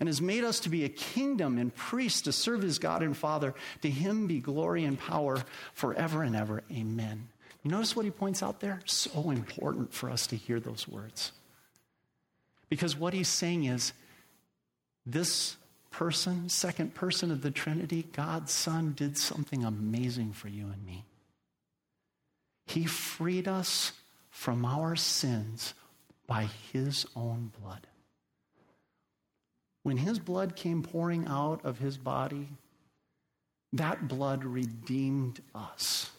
and 0.00 0.08
has 0.08 0.20
made 0.20 0.44
us 0.44 0.60
to 0.60 0.68
be 0.68 0.84
a 0.84 0.88
kingdom 0.88 1.58
and 1.58 1.74
priests 1.74 2.22
to 2.22 2.32
serve 2.32 2.62
his 2.62 2.78
God 2.78 3.02
and 3.02 3.16
Father. 3.16 3.54
To 3.82 3.90
him 3.90 4.26
be 4.26 4.40
glory 4.40 4.84
and 4.84 4.98
power 4.98 5.44
forever 5.72 6.22
and 6.22 6.34
ever. 6.34 6.62
Amen. 6.70 7.28
You 7.62 7.70
notice 7.70 7.96
what 7.96 8.04
he 8.04 8.10
points 8.10 8.42
out 8.42 8.60
there? 8.60 8.80
So 8.84 9.30
important 9.30 9.92
for 9.92 10.10
us 10.10 10.26
to 10.28 10.36
hear 10.36 10.60
those 10.60 10.86
words. 10.86 11.32
Because 12.68 12.96
what 12.96 13.14
he's 13.14 13.28
saying 13.28 13.64
is 13.64 13.92
this 15.06 15.56
person, 15.90 16.48
second 16.48 16.94
person 16.94 17.30
of 17.30 17.42
the 17.42 17.50
Trinity, 17.50 18.06
God's 18.12 18.52
Son, 18.52 18.92
did 18.96 19.16
something 19.16 19.64
amazing 19.64 20.32
for 20.32 20.48
you 20.48 20.66
and 20.66 20.84
me. 20.84 21.04
He 22.66 22.84
freed 22.84 23.46
us 23.46 23.92
from 24.30 24.64
our 24.64 24.96
sins 24.96 25.74
by 26.26 26.48
his 26.72 27.06
own 27.14 27.52
blood. 27.60 27.86
When 29.84 29.98
his 29.98 30.18
blood 30.18 30.56
came 30.56 30.82
pouring 30.82 31.26
out 31.28 31.64
of 31.64 31.78
his 31.78 31.96
body, 31.96 32.48
that 33.72 34.08
blood 34.08 34.44
redeemed 34.44 35.40
us. 35.54 36.10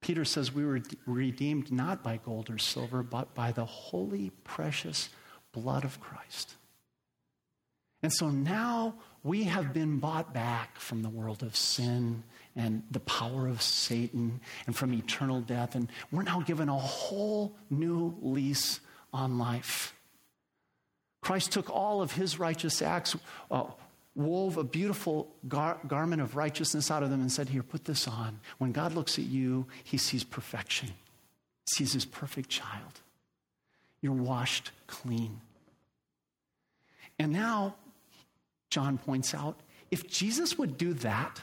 Peter 0.00 0.24
says 0.24 0.54
we 0.54 0.64
were 0.64 0.80
redeemed 1.06 1.70
not 1.70 2.02
by 2.02 2.18
gold 2.24 2.48
or 2.48 2.56
silver, 2.56 3.02
but 3.02 3.34
by 3.34 3.52
the 3.52 3.64
holy, 3.64 4.30
precious 4.44 5.10
blood 5.52 5.84
of 5.84 6.00
Christ. 6.00 6.54
And 8.02 8.12
so 8.12 8.30
now 8.30 8.94
we 9.22 9.44
have 9.44 9.74
been 9.74 9.98
bought 9.98 10.32
back 10.32 10.78
from 10.78 11.02
the 11.02 11.08
world 11.10 11.42
of 11.42 11.54
sin 11.54 12.22
and 12.56 12.82
the 12.90 13.00
power 13.00 13.46
of 13.48 13.60
Satan 13.60 14.40
and 14.66 14.74
from 14.74 14.94
eternal 14.94 15.40
death. 15.40 15.74
And 15.74 15.90
we're 16.10 16.22
now 16.22 16.40
given 16.40 16.68
a 16.68 16.78
whole 16.78 17.56
new 17.68 18.16
lease 18.22 18.80
on 19.12 19.38
life. 19.38 19.94
Christ 21.30 21.52
took 21.52 21.70
all 21.70 22.02
of 22.02 22.10
his 22.10 22.40
righteous 22.40 22.82
acts, 22.82 23.16
uh, 23.52 23.62
wove 24.16 24.56
a 24.56 24.64
beautiful 24.64 25.32
gar- 25.46 25.78
garment 25.86 26.20
of 26.20 26.34
righteousness 26.34 26.90
out 26.90 27.04
of 27.04 27.10
them, 27.10 27.20
and 27.20 27.30
said, 27.30 27.48
Here, 27.48 27.62
put 27.62 27.84
this 27.84 28.08
on. 28.08 28.40
When 28.58 28.72
God 28.72 28.96
looks 28.96 29.16
at 29.16 29.26
you, 29.26 29.68
he 29.84 29.96
sees 29.96 30.24
perfection, 30.24 30.90
sees 31.72 31.92
his 31.92 32.04
perfect 32.04 32.48
child. 32.48 33.00
You're 34.00 34.12
washed 34.12 34.72
clean. 34.88 35.40
And 37.20 37.32
now, 37.32 37.76
John 38.68 38.98
points 38.98 39.32
out, 39.32 39.60
if 39.92 40.10
Jesus 40.10 40.58
would 40.58 40.76
do 40.76 40.94
that, 40.94 41.42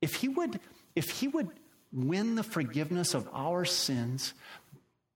if 0.00 0.14
he 0.14 0.28
would, 0.28 0.60
if 0.94 1.10
he 1.10 1.26
would 1.26 1.48
win 1.92 2.36
the 2.36 2.44
forgiveness 2.44 3.12
of 3.12 3.28
our 3.32 3.64
sins 3.64 4.34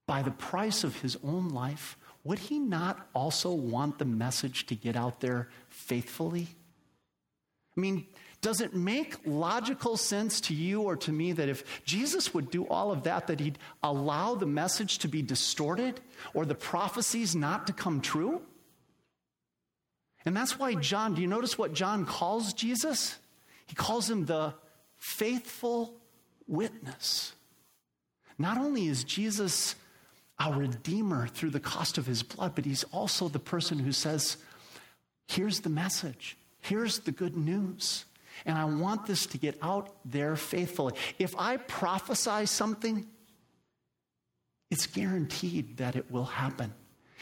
by 0.05 0.21
the 0.21 0.31
price 0.31 0.83
of 0.83 0.97
his 0.97 1.15
own 1.23 1.47
life, 1.47 1.97
would 2.23 2.39
he 2.39 2.59
not 2.59 3.07
also 3.13 3.51
want 3.51 3.97
the 3.97 4.05
message 4.05 4.65
to 4.67 4.75
get 4.75 4.95
out 4.95 5.19
there 5.19 5.49
faithfully? 5.69 6.47
I 7.75 7.79
mean, 7.79 8.05
does 8.41 8.61
it 8.61 8.73
make 8.73 9.17
logical 9.25 9.97
sense 9.97 10.39
to 10.41 10.53
you 10.53 10.81
or 10.81 10.95
to 10.97 11.11
me 11.11 11.33
that 11.33 11.49
if 11.49 11.83
Jesus 11.83 12.33
would 12.33 12.49
do 12.49 12.65
all 12.67 12.91
of 12.91 13.03
that, 13.03 13.27
that 13.27 13.39
he'd 13.39 13.59
allow 13.83 14.35
the 14.35 14.45
message 14.45 14.99
to 14.99 15.07
be 15.07 15.21
distorted 15.21 15.99
or 16.33 16.45
the 16.45 16.55
prophecies 16.55 17.35
not 17.35 17.67
to 17.67 17.73
come 17.73 17.99
true? 17.99 18.41
And 20.25 20.35
that's 20.35 20.59
why 20.59 20.75
John, 20.75 21.15
do 21.15 21.21
you 21.21 21.27
notice 21.27 21.57
what 21.57 21.73
John 21.73 22.05
calls 22.05 22.53
Jesus? 22.53 23.17
He 23.67 23.75
calls 23.75 24.09
him 24.09 24.25
the 24.25 24.53
faithful 24.97 25.95
witness. 26.47 27.33
Not 28.37 28.57
only 28.57 28.87
is 28.87 29.03
Jesus 29.03 29.75
our 30.39 30.57
Redeemer 30.57 31.27
through 31.27 31.49
the 31.49 31.59
cost 31.59 31.97
of 31.97 32.05
his 32.05 32.23
blood, 32.23 32.53
but 32.55 32.65
he's 32.65 32.83
also 32.85 33.27
the 33.27 33.39
person 33.39 33.79
who 33.79 33.91
says, 33.91 34.37
Here's 35.27 35.59
the 35.59 35.69
message, 35.69 36.37
here's 36.61 36.99
the 36.99 37.11
good 37.11 37.37
news. 37.37 38.05
And 38.45 38.57
I 38.57 38.63
want 38.65 39.05
this 39.05 39.25
to 39.27 39.37
get 39.37 39.57
out 39.61 39.93
there 40.05 40.37
faithfully. 40.37 40.93
If 41.19 41.35
I 41.37 41.57
prophesy 41.57 42.45
something, 42.45 43.05
it's 44.71 44.87
guaranteed 44.87 45.77
that 45.77 45.97
it 45.97 46.09
will 46.09 46.25
happen. 46.25 46.73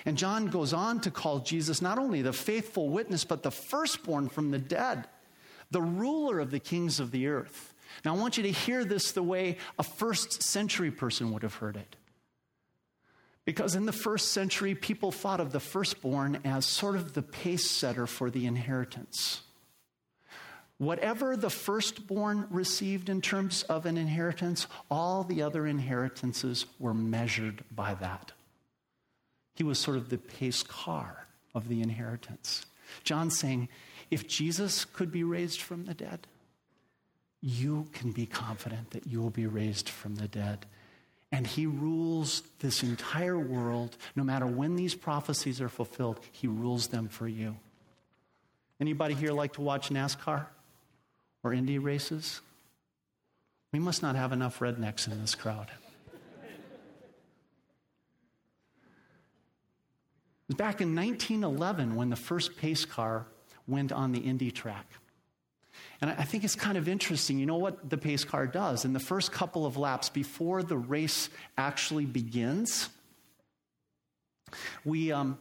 And 0.05 0.17
John 0.17 0.47
goes 0.47 0.73
on 0.73 1.01
to 1.01 1.11
call 1.11 1.39
Jesus 1.39 1.81
not 1.81 1.97
only 1.97 2.21
the 2.21 2.33
faithful 2.33 2.89
witness, 2.89 3.23
but 3.23 3.41
the 3.41 3.51
firstborn 3.51 4.29
from 4.29 4.51
the 4.51 4.59
dead, 4.59 5.07
the 5.71 5.81
ruler 5.81 6.39
of 6.39 6.51
the 6.51 6.59
kings 6.59 6.99
of 6.99 7.11
the 7.11 7.27
earth. 7.27 7.73
Now, 8.05 8.15
I 8.15 8.17
want 8.17 8.37
you 8.37 8.43
to 8.43 8.51
hear 8.51 8.85
this 8.85 9.11
the 9.11 9.23
way 9.23 9.57
a 9.79 9.83
first 9.83 10.43
century 10.43 10.91
person 10.91 11.31
would 11.31 11.41
have 11.41 11.55
heard 11.55 11.77
it. 11.77 11.95
Because 13.47 13.75
in 13.75 13.85
the 13.85 13.93
first 13.93 14.33
century, 14.33 14.75
people 14.75 15.09
thought 15.09 15.39
of 15.39 15.53
the 15.53 15.61
firstborn 15.61 16.41
as 16.43 16.65
sort 16.65 16.97
of 16.97 17.13
the 17.13 17.21
pace 17.21 17.71
setter 17.71 18.05
for 18.05 18.29
the 18.29 18.45
inheritance. 18.45 19.39
Whatever 20.79 21.37
the 21.37 21.49
firstborn 21.49 22.47
received 22.49 23.07
in 23.07 23.21
terms 23.21 23.63
of 23.63 23.85
an 23.85 23.95
inheritance, 23.95 24.67
all 24.91 25.23
the 25.23 25.43
other 25.43 25.65
inheritances 25.65 26.65
were 26.77 26.93
measured 26.93 27.63
by 27.73 27.93
that. 27.93 28.33
He 29.55 29.63
was 29.63 29.79
sort 29.79 29.95
of 29.95 30.09
the 30.09 30.17
pace 30.17 30.61
car 30.61 31.25
of 31.55 31.69
the 31.69 31.81
inheritance. 31.81 32.65
John 33.05 33.31
saying, 33.31 33.69
if 34.11 34.27
Jesus 34.27 34.83
could 34.83 35.09
be 35.09 35.23
raised 35.23 35.61
from 35.61 35.85
the 35.85 35.93
dead, 35.93 36.27
you 37.39 37.87
can 37.93 38.11
be 38.11 38.25
confident 38.25 38.91
that 38.91 39.07
you 39.07 39.21
will 39.21 39.29
be 39.29 39.47
raised 39.47 39.87
from 39.87 40.15
the 40.15 40.27
dead 40.27 40.65
and 41.31 41.45
he 41.45 41.65
rules 41.65 42.41
this 42.59 42.83
entire 42.83 43.37
world. 43.37 43.97
No 44.15 44.23
matter 44.23 44.45
when 44.45 44.75
these 44.75 44.95
prophecies 44.95 45.59
are 45.61 45.69
fulfilled 45.69 46.19
he 46.31 46.47
rules 46.47 46.87
them 46.87 47.07
for 47.07 47.27
you. 47.27 47.57
Anybody 48.79 49.13
here 49.13 49.31
like 49.31 49.53
to 49.53 49.61
watch 49.61 49.89
nascar 49.89 50.45
or 51.43 51.53
indy 51.53 51.79
races? 51.79 52.41
We 53.71 53.79
must 53.79 54.01
not 54.01 54.15
have 54.15 54.31
enough 54.31 54.59
rednecks 54.59 55.11
in 55.11 55.19
this 55.19 55.35
crowd. 55.35 55.69
Back 60.49 60.79
in 60.79 60.95
1911 60.95 61.95
when 61.95 62.09
the 62.09 62.15
first 62.15 62.55
pace 62.55 62.85
car 62.85 63.25
went 63.67 63.91
on 63.91 64.13
the 64.13 64.19
indy 64.19 64.49
track 64.49 64.85
and 66.01 66.11
I 66.11 66.23
think 66.23 66.43
it's 66.43 66.55
kind 66.55 66.77
of 66.77 66.87
interesting. 66.87 67.39
You 67.39 67.47
know 67.47 67.57
what 67.57 67.89
the 67.89 67.97
pace 67.97 68.23
car 68.23 68.45
does? 68.45 68.85
In 68.85 68.93
the 68.93 68.99
first 68.99 69.31
couple 69.31 69.65
of 69.65 69.77
laps, 69.77 70.09
before 70.09 70.61
the 70.61 70.77
race 70.77 71.29
actually 71.57 72.05
begins, 72.05 72.89
we, 74.85 75.11
um, 75.11 75.39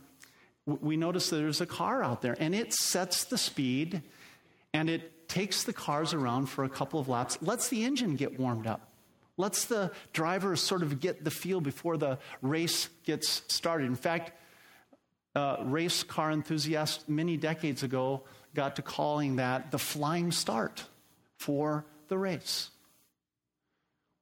we 0.65 0.97
notice 0.97 1.29
that 1.31 1.37
there's 1.37 1.61
a 1.61 1.67
car 1.67 2.03
out 2.03 2.23
there 2.23 2.37
and 2.41 2.55
it 2.55 2.73
sets 2.73 3.25
the 3.25 3.37
speed 3.37 4.03
and 4.73 4.89
it 4.89 5.29
takes 5.29 5.65
the 5.65 5.73
cars 5.73 6.15
around 6.15 6.47
for 6.47 6.65
a 6.65 6.69
couple 6.69 7.01
of 7.01 7.09
laps, 7.09 7.39
lets 7.43 7.69
the 7.69 7.85
engine 7.85 8.17
get 8.17 8.41
warmed 8.41 8.67
up, 8.67 8.89
lets 9.37 9.67
the 9.67 9.91
drivers 10.15 10.63
sort 10.63 10.83
of 10.83 11.01
get 11.01 11.23
the 11.23 11.31
feel 11.31 11.61
before 11.61 11.99
the 11.99 12.19
race 12.41 12.89
gets 13.05 13.43
started. 13.49 13.87
In 13.87 13.95
fact, 13.95 14.33
uh, 15.35 15.59
race 15.65 16.03
car 16.03 16.31
enthusiasts 16.31 17.05
many 17.09 17.37
decades 17.37 17.83
ago 17.83 18.23
got 18.57 18.77
to 18.77 18.83
calling 18.83 19.37
that 19.37 19.71
the 19.71 19.79
flying 19.79 20.33
start 20.33 20.85
for 21.39 21.85
the 22.09 22.19
race. 22.19 22.71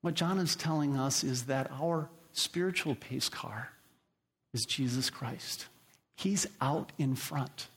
What 0.02 0.14
John 0.14 0.38
is 0.38 0.54
telling 0.54 0.96
us 0.96 1.24
is 1.24 1.44
that 1.44 1.70
our 1.80 2.10
spiritual 2.32 2.94
pace 2.94 3.28
car 3.28 3.70
is 4.52 4.66
Jesus 4.66 5.08
Christ. 5.08 5.66
He's 6.16 6.46
out 6.60 6.92
in 6.98 7.14
front, 7.14 7.68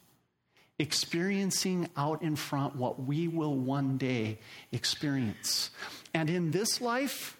experiencing 0.77 1.89
out 1.95 2.21
in 2.21 2.35
front 2.35 2.75
what 2.75 3.01
we 3.01 3.27
will 3.27 3.55
one 3.55 3.97
day 3.97 4.39
experience. 4.71 5.69
And 6.13 6.29
in 6.29 6.51
this 6.51 6.81
life, 6.81 7.37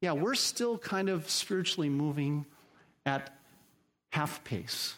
yeah, 0.00 0.12
we're 0.12 0.34
still 0.34 0.78
kind 0.78 1.08
of 1.08 1.28
spiritually 1.28 1.88
moving 1.88 2.46
at 3.04 3.36
half 4.10 4.42
pace 4.44 4.94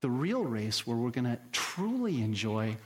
the 0.00 0.10
real 0.10 0.44
race 0.44 0.86
where 0.86 0.96
we're 0.96 1.10
going 1.10 1.24
to 1.24 1.38
truly 1.52 2.22
enjoy 2.22 2.76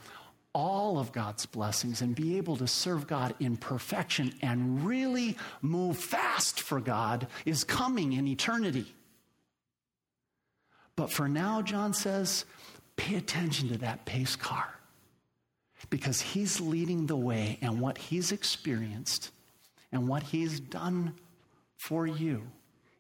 all 0.53 0.99
of 0.99 1.13
God's 1.13 1.47
blessings 1.47 2.01
and 2.01 2.15
be 2.15 2.37
able 2.37 2.57
to 2.57 2.67
serve 2.67 3.07
God 3.07 3.35
in 3.41 3.57
perfection 3.57 4.33
and 4.41 4.87
really 4.87 5.37
move 5.61 5.99
fast 5.99 6.61
for 6.61 6.81
God 6.81 7.27
is 7.45 7.65
coming 7.65 8.13
in 8.13 8.29
eternity. 8.29 8.95
But 10.97 11.11
for 11.11 11.29
now, 11.29 11.61
John 11.61 11.93
says, 11.93 12.45
pay 12.97 13.17
attention 13.17 13.69
to 13.71 13.79
that 13.79 14.05
pace 14.05 14.37
car 14.37 14.73
because 15.91 16.21
he's 16.21 16.61
leading 16.61 17.07
the 17.07 17.17
way, 17.17 17.59
and 17.61 17.81
what 17.81 17.99
he's 17.99 18.33
experienced 18.33 19.31
and 19.93 20.09
what 20.09 20.23
he's 20.23 20.61
done 20.61 21.15
for 21.77 22.07
you 22.07 22.43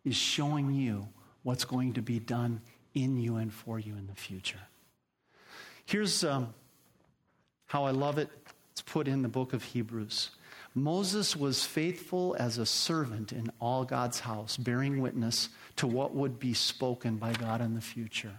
is 0.04 0.16
showing 0.16 0.72
you 0.72 1.08
what's 1.44 1.64
going 1.64 1.94
to 1.94 2.02
be 2.02 2.18
done 2.18 2.60
in 2.94 3.18
you 3.18 3.36
and 3.36 3.52
for 3.52 3.78
you 3.78 3.96
in 3.96 4.06
the 4.06 4.14
future. 4.14 4.60
Here's 5.84 6.24
um, 6.24 6.54
how 7.66 7.84
I 7.84 7.90
love 7.90 8.18
it. 8.18 8.28
It's 8.72 8.82
put 8.82 9.08
in 9.08 9.22
the 9.22 9.28
book 9.28 9.52
of 9.52 9.62
Hebrews. 9.62 10.30
Moses 10.74 11.36
was 11.36 11.64
faithful 11.64 12.34
as 12.38 12.58
a 12.58 12.66
servant 12.66 13.32
in 13.32 13.50
all 13.60 13.84
God's 13.84 14.20
house, 14.20 14.56
bearing 14.56 15.00
witness 15.00 15.48
to 15.76 15.86
what 15.86 16.14
would 16.14 16.40
be 16.40 16.54
spoken 16.54 17.16
by 17.16 17.32
God 17.32 17.60
in 17.60 17.74
the 17.74 17.80
future. 17.80 18.32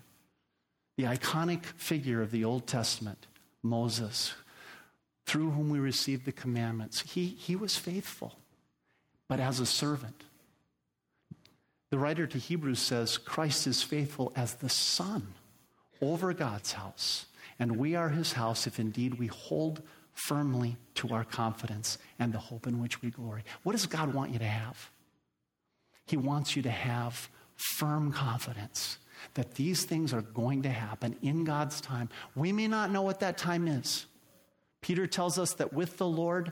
The 0.97 1.03
iconic 1.03 1.65
figure 1.65 2.21
of 2.21 2.31
the 2.31 2.43
Old 2.43 2.67
Testament, 2.67 3.27
Moses, 3.63 4.33
through 5.25 5.51
whom 5.51 5.69
we 5.69 5.79
received 5.79 6.25
the 6.25 6.31
commandments, 6.31 7.01
he, 7.01 7.25
he 7.25 7.55
was 7.55 7.77
faithful, 7.77 8.37
but 9.27 9.39
as 9.39 9.59
a 9.59 9.65
servant. 9.65 10.23
The 11.95 12.01
writer 12.01 12.27
to 12.27 12.37
Hebrews 12.37 12.79
says 12.79 13.17
Christ 13.17 13.67
is 13.67 13.81
faithful 13.81 14.33
as 14.35 14.55
the 14.55 14.67
Son 14.67 15.33
over 16.01 16.33
God's 16.33 16.73
house, 16.73 17.25
and 17.57 17.77
we 17.77 17.95
are 17.95 18.09
his 18.09 18.33
house 18.33 18.67
if 18.67 18.81
indeed 18.81 19.13
we 19.13 19.27
hold 19.27 19.81
firmly 20.11 20.75
to 20.95 21.13
our 21.13 21.23
confidence 21.23 21.97
and 22.19 22.33
the 22.33 22.37
hope 22.37 22.67
in 22.67 22.81
which 22.81 23.01
we 23.01 23.11
glory. 23.11 23.45
What 23.63 23.71
does 23.71 23.85
God 23.85 24.13
want 24.13 24.33
you 24.33 24.39
to 24.39 24.45
have? 24.45 24.91
He 26.05 26.17
wants 26.17 26.57
you 26.57 26.63
to 26.63 26.69
have 26.69 27.29
firm 27.55 28.11
confidence 28.11 28.97
that 29.35 29.55
these 29.55 29.85
things 29.85 30.11
are 30.11 30.21
going 30.21 30.63
to 30.63 30.69
happen 30.71 31.15
in 31.21 31.45
God's 31.45 31.79
time. 31.79 32.09
We 32.35 32.51
may 32.51 32.67
not 32.67 32.91
know 32.91 33.03
what 33.03 33.21
that 33.21 33.37
time 33.37 33.69
is. 33.69 34.05
Peter 34.81 35.07
tells 35.07 35.39
us 35.39 35.53
that 35.53 35.71
with 35.71 35.95
the 35.95 36.07
Lord, 36.07 36.51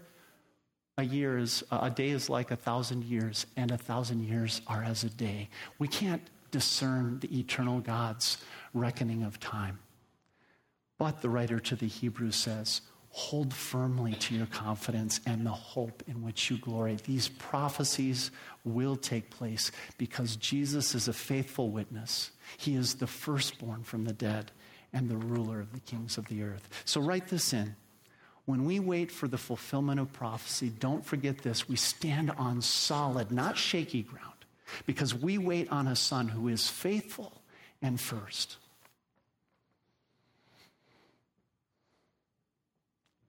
a 0.98 1.04
year 1.04 1.38
is 1.38 1.64
a 1.72 1.90
day 1.90 2.10
is 2.10 2.30
like 2.30 2.52
a 2.52 2.56
thousand 2.56 3.04
years, 3.04 3.46
and 3.58 3.72
a 3.72 3.78
thousand 3.78 4.24
years 4.24 4.62
are 4.68 4.84
as 4.84 5.04
a 5.04 5.10
day. 5.10 5.50
We 5.80 5.88
can't 5.88 6.22
discern 6.52 7.20
the 7.20 7.40
eternal 7.40 7.80
God's 7.80 8.38
reckoning 8.74 9.24
of 9.24 9.40
time. 9.40 9.80
But 11.00 11.22
the 11.22 11.30
writer 11.30 11.60
to 11.60 11.76
the 11.76 11.88
Hebrews 11.88 12.36
says, 12.36 12.82
hold 13.10 13.54
firmly 13.54 14.14
to 14.14 14.36
your 14.36 14.48
confidence 14.48 15.20
and 15.28 15.46
the 15.46 15.52
hope 15.52 16.04
in 16.08 16.24
which 16.24 16.50
you 16.50 16.58
glory. 16.58 16.98
These 17.04 17.28
prophecies 17.28 18.32
will 18.64 18.96
take 18.96 19.30
place 19.30 19.72
because 19.98 20.36
Jesus 20.36 20.96
is 20.96 21.08
a 21.08 21.14
faithful 21.14 21.70
witness. 21.70 22.32
He 22.58 22.76
is 22.76 22.96
the 22.96 23.08
firstborn 23.08 23.84
from 23.84 24.06
the 24.06 24.14
dead 24.14 24.52
and 24.94 25.10
the 25.10 25.18
ruler 25.18 25.60
of 25.60 25.74
the 25.74 25.80
kings 25.80 26.18
of 26.18 26.28
the 26.28 26.42
earth. 26.44 26.68
So 26.86 27.02
write 27.02 27.28
this 27.28 27.54
in. 27.54 27.76
When 28.46 28.66
we 28.66 28.80
wait 28.80 29.10
for 29.12 29.28
the 29.28 29.38
fulfillment 29.38 30.00
of 30.00 30.12
prophecy, 30.12 30.70
don't 30.70 31.06
forget 31.06 31.40
this. 31.40 31.70
We 31.70 31.78
stand 31.78 32.32
on 32.32 32.62
solid, 32.62 33.32
not 33.32 33.58
shaky 33.58 34.04
ground, 34.04 34.46
because 34.86 35.16
we 35.16 35.38
wait 35.38 35.72
on 35.72 35.88
a 35.88 35.96
son 35.96 36.28
who 36.28 36.50
is 36.50 36.70
faithful 36.70 37.42
and 37.82 38.00
first. 38.00 38.58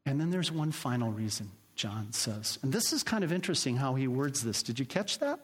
And 0.07 0.20
then 0.20 0.31
there's 0.31 0.53
one 0.53 0.72
final 0.72 1.11
reason, 1.11 1.50
John 1.77 2.12
says. 2.12 2.59
And 2.62 2.72
this 2.72 2.92
is 2.92 3.03
kind 3.03 3.24
of 3.24 3.33
interesting 3.33 3.77
how 3.77 3.94
he 3.94 4.07
words 4.09 4.42
this. 4.42 4.62
Did 4.62 4.79
you 4.79 4.85
catch 4.85 5.18
that? 5.20 5.40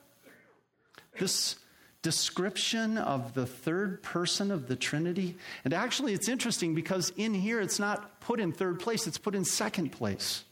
This 1.18 1.56
description 2.02 2.96
of 2.96 3.34
the 3.34 3.46
third 3.46 4.02
person 4.02 4.50
of 4.50 4.68
the 4.68 4.76
Trinity. 4.76 5.36
And 5.64 5.74
actually, 5.74 6.14
it's 6.14 6.28
interesting 6.28 6.74
because 6.74 7.12
in 7.16 7.34
here 7.34 7.60
it's 7.60 7.78
not 7.78 8.20
put 8.20 8.40
in 8.40 8.52
third 8.52 8.80
place, 8.80 9.06
it's 9.06 9.18
put 9.18 9.34
in 9.34 9.44
second 9.44 9.90
place. 9.90 10.44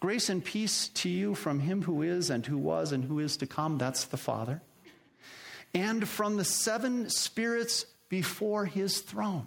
Grace 0.00 0.28
and 0.28 0.44
peace 0.44 0.88
to 0.88 1.08
you 1.08 1.34
from 1.34 1.60
him 1.60 1.82
who 1.82 2.02
is 2.02 2.30
and 2.30 2.44
who 2.44 2.58
was 2.58 2.92
and 2.92 3.04
who 3.04 3.18
is 3.18 3.36
to 3.36 3.46
come. 3.46 3.78
That's 3.78 4.06
the 4.06 4.16
Father. 4.16 4.60
And 5.74 6.08
from 6.08 6.36
the 6.36 6.44
seven 6.44 7.08
spirits 7.08 7.86
before 8.08 8.66
his 8.66 9.00
throne. 9.00 9.46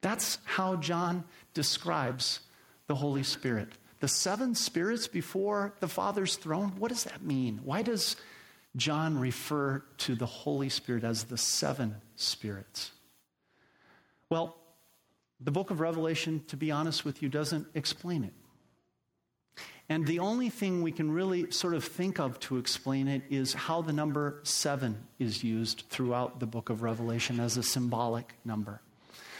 That's 0.00 0.38
how 0.44 0.76
John 0.76 1.24
describes 1.54 2.40
the 2.86 2.94
Holy 2.94 3.22
Spirit. 3.22 3.68
The 4.00 4.08
seven 4.08 4.54
spirits 4.54 5.08
before 5.08 5.74
the 5.80 5.88
Father's 5.88 6.36
throne, 6.36 6.74
what 6.78 6.90
does 6.90 7.04
that 7.04 7.22
mean? 7.22 7.60
Why 7.64 7.82
does 7.82 8.16
John 8.78 9.18
refer 9.18 9.82
to 9.98 10.14
the 10.14 10.26
Holy 10.26 10.68
Spirit 10.68 11.04
as 11.04 11.24
the 11.24 11.36
seven 11.36 11.96
spirits? 12.16 12.92
Well, 14.30 14.56
the 15.40 15.50
book 15.50 15.70
of 15.70 15.80
Revelation, 15.80 16.42
to 16.48 16.56
be 16.56 16.70
honest 16.70 17.04
with 17.04 17.22
you, 17.22 17.28
doesn't 17.28 17.66
explain 17.74 18.24
it. 18.24 18.32
And 19.88 20.06
the 20.06 20.18
only 20.18 20.50
thing 20.50 20.82
we 20.82 20.92
can 20.92 21.10
really 21.10 21.50
sort 21.50 21.74
of 21.74 21.82
think 21.82 22.20
of 22.20 22.38
to 22.40 22.58
explain 22.58 23.08
it 23.08 23.22
is 23.30 23.54
how 23.54 23.80
the 23.80 23.92
number 23.92 24.40
seven 24.42 25.06
is 25.18 25.42
used 25.42 25.84
throughout 25.88 26.40
the 26.40 26.46
book 26.46 26.68
of 26.68 26.82
Revelation 26.82 27.40
as 27.40 27.56
a 27.56 27.62
symbolic 27.62 28.34
number. 28.44 28.82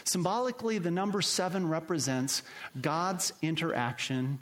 Symbolically, 0.05 0.79
the 0.79 0.89
number 0.89 1.21
seven 1.21 1.69
represents 1.69 2.41
God's 2.81 3.31
interaction 3.43 4.39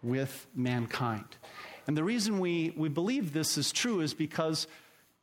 with 0.00 0.46
mankind. 0.54 1.24
And 1.86 1.96
the 1.96 2.04
reason 2.04 2.40
we, 2.40 2.72
we 2.76 2.88
believe 2.88 3.32
this 3.32 3.58
is 3.58 3.72
true 3.72 4.00
is 4.00 4.14
because 4.14 4.66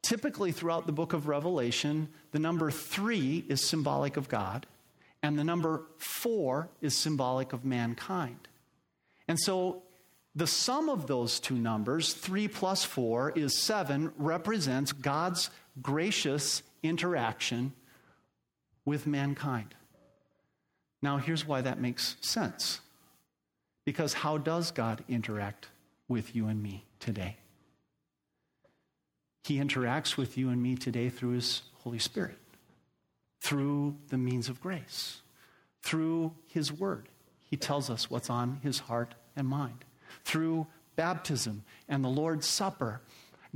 typically 0.01 0.51
throughout 0.51 0.85
the 0.85 0.91
book 0.91 1.13
of 1.13 1.27
Revelation, 1.27 2.09
the 2.31 2.39
number 2.39 2.71
three 2.71 3.45
is 3.47 3.63
symbolic 3.63 4.17
of 4.17 4.29
God, 4.29 4.65
and 5.23 5.37
the 5.37 5.43
number 5.43 5.83
four 5.97 6.69
is 6.81 6.95
symbolic 6.95 7.53
of 7.53 7.65
mankind. 7.65 8.47
And 9.27 9.39
so 9.39 9.83
the 10.35 10.47
sum 10.47 10.89
of 10.89 11.07
those 11.07 11.39
two 11.39 11.55
numbers, 11.55 12.13
three 12.13 12.47
plus 12.47 12.83
four, 12.83 13.31
is 13.31 13.57
seven, 13.57 14.11
represents 14.17 14.91
God's 14.91 15.49
gracious 15.81 16.63
interaction 16.83 17.73
with 18.85 19.05
mankind. 19.05 19.75
Now, 21.01 21.17
here's 21.17 21.45
why 21.45 21.61
that 21.61 21.79
makes 21.79 22.15
sense. 22.21 22.79
Because 23.85 24.13
how 24.13 24.37
does 24.37 24.71
God 24.71 25.03
interact 25.09 25.67
with 26.11 26.35
you 26.35 26.47
and 26.47 26.61
me 26.61 26.85
today? 26.99 27.37
He 29.43 29.57
interacts 29.57 30.17
with 30.17 30.37
you 30.37 30.49
and 30.49 30.61
me 30.61 30.75
today 30.75 31.09
through 31.09 31.31
His 31.31 31.63
Holy 31.83 31.97
Spirit, 31.97 32.37
through 33.41 33.95
the 34.09 34.17
means 34.17 34.49
of 34.49 34.61
grace, 34.61 35.21
through 35.81 36.33
His 36.47 36.71
Word. 36.71 37.09
He 37.49 37.57
tells 37.57 37.89
us 37.89 38.09
what's 38.11 38.29
on 38.29 38.59
His 38.61 38.79
heart 38.79 39.15
and 39.35 39.47
mind, 39.47 39.83
through 40.23 40.67
baptism 40.95 41.63
and 41.89 42.03
the 42.03 42.09
Lord's 42.09 42.45
Supper. 42.45 43.01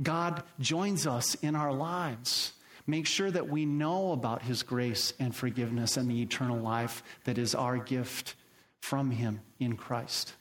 God 0.02 0.42
joins 0.58 1.06
us 1.06 1.36
in 1.36 1.54
our 1.54 1.72
lives 1.72 2.52
Make 2.86 3.06
sure 3.06 3.30
that 3.30 3.48
we 3.48 3.66
know 3.66 4.12
about 4.12 4.42
His 4.42 4.62
grace 4.62 5.12
and 5.18 5.34
forgiveness 5.34 5.96
and 5.96 6.08
the 6.08 6.22
eternal 6.22 6.58
life 6.58 7.02
that 7.24 7.36
is 7.36 7.54
our 7.54 7.78
gift 7.78 8.36
from 8.80 9.10
Him 9.10 9.40
in 9.58 9.76
Christ. 9.76 10.34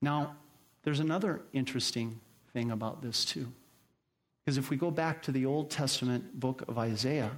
Now, 0.00 0.36
there's 0.82 1.00
another 1.00 1.42
interesting 1.52 2.20
thing 2.52 2.70
about 2.70 3.02
this, 3.02 3.24
too. 3.24 3.52
Because 4.44 4.58
if 4.58 4.70
we 4.70 4.76
go 4.76 4.90
back 4.90 5.22
to 5.22 5.32
the 5.32 5.44
Old 5.44 5.70
Testament 5.70 6.38
book 6.38 6.62
of 6.68 6.78
Isaiah, 6.78 7.32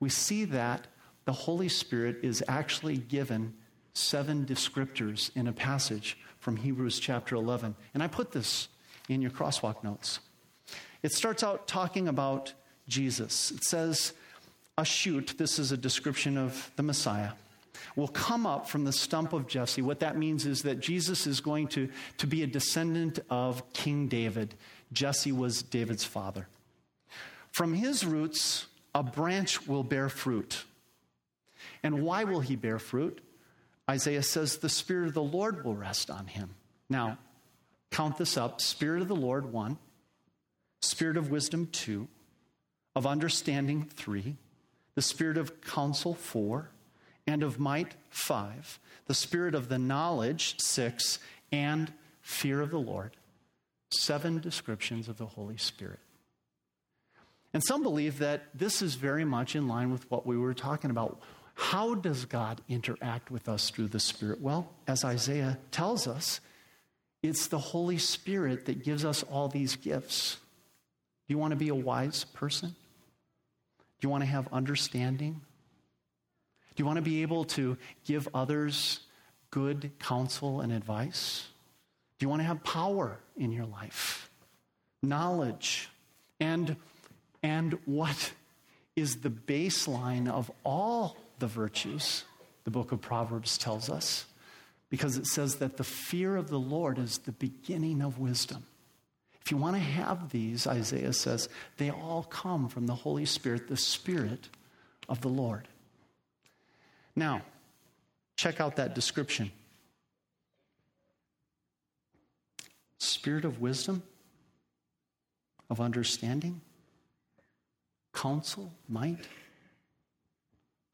we 0.00 0.08
see 0.08 0.44
that 0.46 0.86
the 1.24 1.32
Holy 1.32 1.68
Spirit 1.68 2.18
is 2.22 2.44
actually 2.48 2.98
given 2.98 3.54
seven 3.94 4.44
descriptors 4.44 5.34
in 5.36 5.46
a 5.46 5.52
passage 5.52 6.18
from 6.38 6.56
Hebrews 6.56 7.00
chapter 7.00 7.36
11. 7.36 7.74
And 7.94 8.02
I 8.02 8.08
put 8.08 8.32
this 8.32 8.68
in 9.08 9.22
your 9.22 9.30
crosswalk 9.30 9.82
notes. 9.82 10.20
It 11.02 11.12
starts 11.12 11.42
out 11.42 11.66
talking 11.66 12.08
about 12.08 12.52
Jesus. 12.88 13.50
It 13.50 13.64
says, 13.64 14.12
a 14.76 14.84
shoot, 14.84 15.34
this 15.38 15.58
is 15.58 15.72
a 15.72 15.76
description 15.76 16.36
of 16.36 16.70
the 16.76 16.82
Messiah, 16.82 17.30
will 17.96 18.08
come 18.08 18.46
up 18.46 18.68
from 18.68 18.84
the 18.84 18.92
stump 18.92 19.32
of 19.32 19.46
Jesse. 19.46 19.82
What 19.82 20.00
that 20.00 20.16
means 20.16 20.46
is 20.46 20.62
that 20.62 20.80
Jesus 20.80 21.26
is 21.26 21.40
going 21.40 21.68
to, 21.68 21.88
to 22.18 22.26
be 22.26 22.42
a 22.42 22.46
descendant 22.46 23.18
of 23.30 23.72
King 23.72 24.08
David. 24.08 24.54
Jesse 24.92 25.32
was 25.32 25.62
David's 25.62 26.04
father. 26.04 26.48
From 27.52 27.74
his 27.74 28.04
roots, 28.04 28.66
a 28.94 29.02
branch 29.02 29.66
will 29.66 29.84
bear 29.84 30.08
fruit. 30.08 30.64
And 31.82 32.02
why 32.02 32.24
will 32.24 32.40
he 32.40 32.56
bear 32.56 32.78
fruit? 32.78 33.20
Isaiah 33.88 34.22
says, 34.22 34.58
The 34.58 34.68
Spirit 34.68 35.08
of 35.08 35.14
the 35.14 35.22
Lord 35.22 35.64
will 35.64 35.74
rest 35.74 36.10
on 36.10 36.26
him. 36.26 36.54
Now, 36.88 37.18
count 37.90 38.18
this 38.18 38.36
up 38.36 38.60
Spirit 38.60 39.02
of 39.02 39.08
the 39.08 39.16
Lord, 39.16 39.52
one 39.52 39.78
spirit 40.84 41.16
of 41.16 41.30
wisdom, 41.30 41.66
two, 41.72 42.08
of 42.94 43.06
understanding, 43.06 43.88
three, 43.94 44.36
the 44.94 45.02
spirit 45.02 45.36
of 45.36 45.60
counsel, 45.60 46.14
four, 46.14 46.70
and 47.26 47.42
of 47.42 47.58
might, 47.58 47.94
five, 48.10 48.78
the 49.06 49.14
spirit 49.14 49.54
of 49.54 49.68
the 49.68 49.78
knowledge, 49.78 50.60
six, 50.60 51.18
and 51.50 51.92
fear 52.20 52.60
of 52.60 52.70
the 52.70 52.78
Lord, 52.78 53.16
seven 53.90 54.40
descriptions 54.40 55.08
of 55.08 55.18
the 55.18 55.26
Holy 55.26 55.56
Spirit. 55.56 56.00
And 57.52 57.62
some 57.62 57.82
believe 57.82 58.18
that 58.18 58.46
this 58.52 58.82
is 58.82 58.96
very 58.96 59.24
much 59.24 59.54
in 59.54 59.68
line 59.68 59.92
with 59.92 60.10
what 60.10 60.26
we 60.26 60.36
were 60.36 60.54
talking 60.54 60.90
about. 60.90 61.20
How 61.54 61.94
does 61.94 62.24
God 62.24 62.60
interact 62.68 63.30
with 63.30 63.48
us 63.48 63.70
through 63.70 63.88
the 63.88 64.00
Spirit? 64.00 64.40
Well, 64.40 64.68
as 64.88 65.04
Isaiah 65.04 65.58
tells 65.70 66.08
us, 66.08 66.40
it's 67.22 67.46
the 67.46 67.58
Holy 67.58 67.96
Spirit 67.96 68.66
that 68.66 68.82
gives 68.82 69.04
us 69.04 69.22
all 69.22 69.48
these 69.48 69.76
gifts. 69.76 70.36
Do 71.26 71.32
you 71.32 71.38
want 71.38 71.52
to 71.52 71.56
be 71.56 71.68
a 71.68 71.74
wise 71.74 72.24
person? 72.24 72.70
Do 72.70 74.06
you 74.06 74.10
want 74.10 74.22
to 74.22 74.28
have 74.28 74.52
understanding? 74.52 75.40
Do 76.74 76.82
you 76.82 76.86
want 76.86 76.96
to 76.96 77.02
be 77.02 77.22
able 77.22 77.44
to 77.44 77.76
give 78.04 78.28
others 78.34 79.00
good 79.50 79.92
counsel 80.00 80.60
and 80.60 80.72
advice? 80.72 81.46
Do 82.18 82.24
you 82.24 82.28
want 82.28 82.40
to 82.40 82.46
have 82.46 82.64
power 82.64 83.18
in 83.36 83.52
your 83.52 83.66
life? 83.66 84.30
Knowledge. 85.02 85.88
And, 86.40 86.76
and 87.42 87.78
what 87.84 88.32
is 88.96 89.16
the 89.16 89.30
baseline 89.30 90.28
of 90.28 90.50
all 90.64 91.16
the 91.38 91.46
virtues, 91.46 92.24
the 92.64 92.70
book 92.70 92.90
of 92.90 93.00
Proverbs 93.00 93.56
tells 93.58 93.88
us? 93.88 94.24
Because 94.90 95.16
it 95.16 95.26
says 95.26 95.56
that 95.56 95.76
the 95.76 95.84
fear 95.84 96.36
of 96.36 96.48
the 96.48 96.58
Lord 96.58 96.98
is 96.98 97.18
the 97.18 97.32
beginning 97.32 98.02
of 98.02 98.18
wisdom. 98.18 98.64
If 99.44 99.50
you 99.50 99.56
want 99.56 99.76
to 99.76 99.82
have 99.82 100.30
these, 100.30 100.66
Isaiah 100.66 101.12
says, 101.12 101.48
they 101.76 101.90
all 101.90 102.22
come 102.24 102.68
from 102.68 102.86
the 102.86 102.94
Holy 102.94 103.26
Spirit, 103.26 103.68
the 103.68 103.76
Spirit 103.76 104.48
of 105.08 105.20
the 105.20 105.28
Lord. 105.28 105.68
Now, 107.16 107.42
check 108.36 108.60
out 108.60 108.76
that 108.76 108.94
description 108.94 109.50
spirit 112.98 113.44
of 113.44 113.60
wisdom, 113.60 114.02
of 115.70 115.80
understanding, 115.80 116.60
counsel, 118.12 118.72
might, 118.88 119.28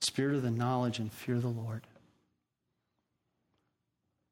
spirit 0.00 0.36
of 0.36 0.42
the 0.42 0.50
knowledge 0.50 0.98
and 0.98 1.12
fear 1.12 1.36
of 1.36 1.42
the 1.42 1.48
Lord. 1.48 1.86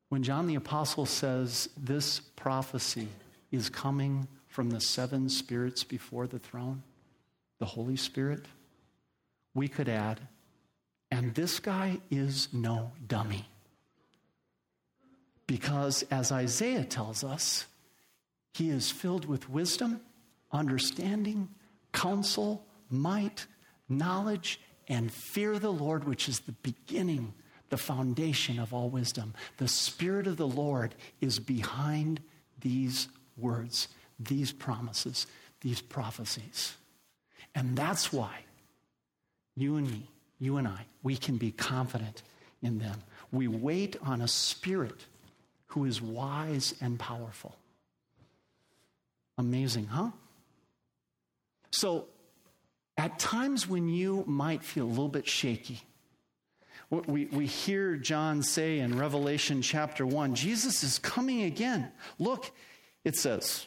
When 0.09 0.22
John 0.22 0.46
the 0.46 0.55
Apostle 0.55 1.07
says 1.07 1.68
this 1.77 2.20
prophecy 2.20 3.09
is 3.51 3.68
coming 3.68 4.27
from 4.48 4.70
the 4.70 4.81
seven 4.81 5.29
spirits 5.29 5.85
before 5.85 6.27
the 6.27 6.38
throne, 6.38 6.83
the 7.59 7.66
Holy 7.66 7.96
Spirit, 7.96 8.46
we 9.55 9.68
could 9.68 9.88
add, 9.88 10.20
and 11.11 11.35
this 11.35 11.61
guy 11.61 11.99
is 12.11 12.49
no 12.53 12.92
dummy. 13.07 13.47
Because 15.47 16.05
as 16.11 16.31
Isaiah 16.31 16.85
tells 16.85 17.25
us, 17.25 17.66
he 18.53 18.71
is 18.71 18.90
filled 18.90 19.25
with 19.25 19.49
wisdom, 19.49 20.01
understanding, 20.53 21.49
counsel, 21.92 22.66
might, 22.90 23.47
knowledge, 23.88 24.61
and 24.88 25.11
fear 25.12 25.59
the 25.59 25.73
Lord, 25.73 26.05
which 26.05 26.29
is 26.29 26.40
the 26.40 26.53
beginning, 26.53 27.33
the 27.71 27.77
foundation 27.77 28.59
of 28.59 28.75
all 28.75 28.90
wisdom. 28.90 29.35
The 29.59 29.68
Spirit 29.68 30.27
of 30.27 30.37
the 30.37 30.47
Lord 30.47 30.94
is 31.21 31.38
behind 31.38 32.21
these 32.61 33.09
words, 33.37 33.88
these 34.18 34.53
promises, 34.53 35.27
these 35.61 35.81
prophecies. 35.81 36.75
And 37.55 37.77
that's 37.77 38.12
why 38.12 38.44
you 39.57 39.77
and 39.77 39.90
me, 39.90 40.09
you 40.38 40.57
and 40.57 40.68
I, 40.68 40.87
we 41.03 41.16
can 41.16 41.37
be 41.37 41.51
confident 41.51 42.22
in 42.62 42.79
them. 42.79 43.03
We 43.33 43.48
wait 43.48 43.96
on 44.03 44.20
a 44.20 44.29
Spirit 44.29 45.07
who 45.68 45.85
is 45.85 46.01
wise 46.01 46.74
and 46.81 46.98
powerful. 46.98 47.57
Amazing, 49.37 49.87
huh? 49.87 50.11
So, 51.70 52.07
at 52.96 53.18
times 53.18 53.68
when 53.68 53.88
you 53.88 54.24
might 54.27 54.64
feel 54.64 54.85
a 54.85 54.88
little 54.88 55.09
bit 55.09 55.29
shaky, 55.29 55.81
we, 56.90 57.27
we 57.27 57.46
hear 57.46 57.96
John 57.96 58.42
say 58.42 58.79
in 58.79 58.98
Revelation 58.98 59.61
chapter 59.61 60.07
1 60.07 60.35
Jesus 60.35 60.83
is 60.83 60.98
coming 60.98 61.42
again. 61.42 61.92
Look, 62.18 62.51
it 63.05 63.14
says, 63.14 63.66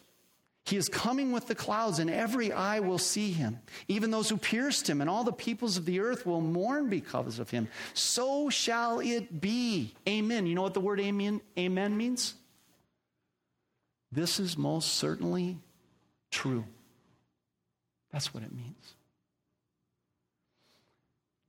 He 0.66 0.78
is 0.78 0.88
coming 0.88 1.32
with 1.32 1.48
the 1.48 1.56
clouds, 1.56 2.00
and 2.00 2.10
every 2.10 2.52
eye 2.52 2.80
will 2.80 3.00
see 3.00 3.32
him, 3.32 3.60
even 3.88 4.12
those 4.12 4.30
who 4.30 4.38
pierced 4.38 4.90
him, 4.90 5.02
and 5.02 5.10
all 5.10 5.24
the 5.24 5.34
peoples 5.34 5.76
of 5.76 5.86
the 5.86 6.00
earth 6.00 6.26
will 6.26 6.42
mourn 6.42 6.88
because 6.88 7.40
of 7.40 7.50
him. 7.50 7.68
So 7.94 8.50
shall 8.50 9.00
it 9.00 9.42
be. 9.42 9.94
Amen. 10.08 10.46
You 10.46 10.56
know 10.56 10.62
what 10.62 10.74
the 10.74 10.80
word 10.80 11.00
amen, 11.00 11.42
amen 11.58 11.98
means? 11.98 12.36
This 14.12 14.40
is 14.40 14.58
most 14.58 14.96
certainly 14.96 15.58
true. 16.30 16.66
That's 18.12 18.34
what 18.34 18.44
it 18.44 18.54
means. 18.54 18.94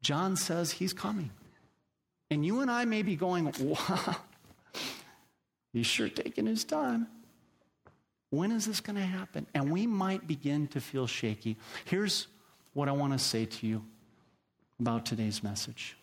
John 0.00 0.36
says 0.36 0.72
he's 0.72 0.92
coming. 0.92 1.30
And 2.30 2.46
you 2.46 2.60
and 2.60 2.70
I 2.70 2.86
may 2.86 3.02
be 3.02 3.14
going, 3.14 3.52
wow, 3.60 4.16
he's 5.72 5.86
sure 5.86 6.08
taking 6.08 6.46
his 6.46 6.64
time. 6.64 7.08
When 8.32 8.50
is 8.50 8.64
this 8.64 8.80
going 8.80 8.96
to 8.96 9.02
happen? 9.02 9.46
And 9.52 9.70
we 9.70 9.86
might 9.86 10.26
begin 10.26 10.66
to 10.68 10.80
feel 10.80 11.06
shaky. 11.06 11.58
Here's 11.84 12.28
what 12.72 12.88
I 12.88 12.92
want 12.92 13.12
to 13.12 13.18
say 13.18 13.44
to 13.44 13.66
you 13.66 13.84
about 14.80 15.04
today's 15.04 15.42
message. 15.42 15.98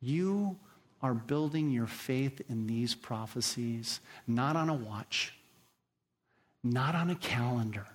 You 0.00 0.56
are 1.02 1.14
building 1.14 1.72
your 1.72 1.88
faith 1.88 2.40
in 2.48 2.68
these 2.68 2.94
prophecies 2.94 3.98
not 4.28 4.54
on 4.54 4.68
a 4.68 4.74
watch, 4.74 5.34
not 6.62 6.94
on 6.94 7.10
a 7.10 7.16
calendar, 7.16 7.88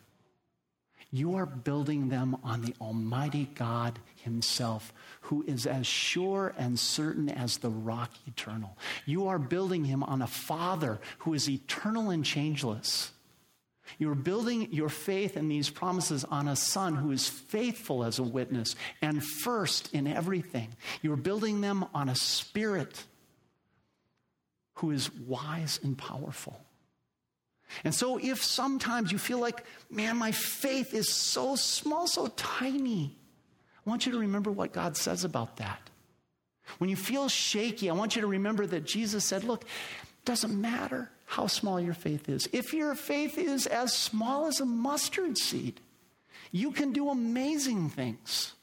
you 1.13 1.35
are 1.35 1.45
building 1.45 2.09
them 2.09 2.35
on 2.43 2.63
the 2.63 2.73
Almighty 2.81 3.47
God 3.53 3.99
Himself, 4.15 4.91
who 5.21 5.43
is 5.47 5.67
as 5.67 5.85
sure 5.85 6.55
and 6.57 6.79
certain 6.79 7.29
as 7.29 7.57
the 7.57 7.69
rock 7.69 8.09
eternal. 8.25 8.75
You 9.05 9.27
are 9.27 9.37
building 9.37 9.85
Him 9.85 10.01
on 10.01 10.23
a 10.23 10.27
Father 10.27 10.99
who 11.19 11.35
is 11.35 11.47
eternal 11.47 12.09
and 12.09 12.25
changeless. 12.25 13.11
You're 13.99 14.15
building 14.15 14.69
your 14.71 14.89
faith 14.89 15.37
in 15.37 15.49
these 15.49 15.69
promises 15.69 16.23
on 16.23 16.47
a 16.47 16.55
Son 16.55 16.95
who 16.95 17.11
is 17.11 17.29
faithful 17.29 18.03
as 18.03 18.17
a 18.17 18.23
witness 18.23 18.75
and 18.99 19.23
first 19.23 19.93
in 19.93 20.07
everything. 20.07 20.69
You're 21.03 21.15
building 21.15 21.61
them 21.61 21.85
on 21.93 22.09
a 22.09 22.15
Spirit 22.15 23.03
who 24.77 24.89
is 24.89 25.13
wise 25.13 25.79
and 25.83 25.95
powerful. 25.95 26.59
And 27.83 27.93
so, 27.93 28.17
if 28.17 28.43
sometimes 28.43 29.11
you 29.11 29.17
feel 29.17 29.39
like, 29.39 29.65
man, 29.89 30.17
my 30.17 30.31
faith 30.31 30.93
is 30.93 31.11
so 31.11 31.55
small, 31.55 32.07
so 32.07 32.27
tiny, 32.27 33.15
I 33.85 33.89
want 33.89 34.05
you 34.05 34.11
to 34.13 34.19
remember 34.19 34.51
what 34.51 34.73
God 34.73 34.95
says 34.95 35.23
about 35.23 35.57
that. 35.57 35.89
When 36.77 36.89
you 36.89 36.95
feel 36.95 37.27
shaky, 37.27 37.89
I 37.89 37.93
want 37.93 38.15
you 38.15 38.21
to 38.21 38.27
remember 38.27 38.65
that 38.67 38.85
Jesus 38.85 39.25
said, 39.25 39.43
look, 39.43 39.63
it 39.63 40.25
doesn't 40.25 40.59
matter 40.59 41.09
how 41.25 41.47
small 41.47 41.79
your 41.79 41.93
faith 41.93 42.29
is. 42.29 42.47
If 42.53 42.73
your 42.73 42.95
faith 42.95 43.37
is 43.37 43.67
as 43.67 43.93
small 43.93 44.45
as 44.45 44.59
a 44.59 44.65
mustard 44.65 45.37
seed, 45.37 45.79
you 46.51 46.71
can 46.71 46.93
do 46.93 47.09
amazing 47.09 47.89
things. 47.89 48.53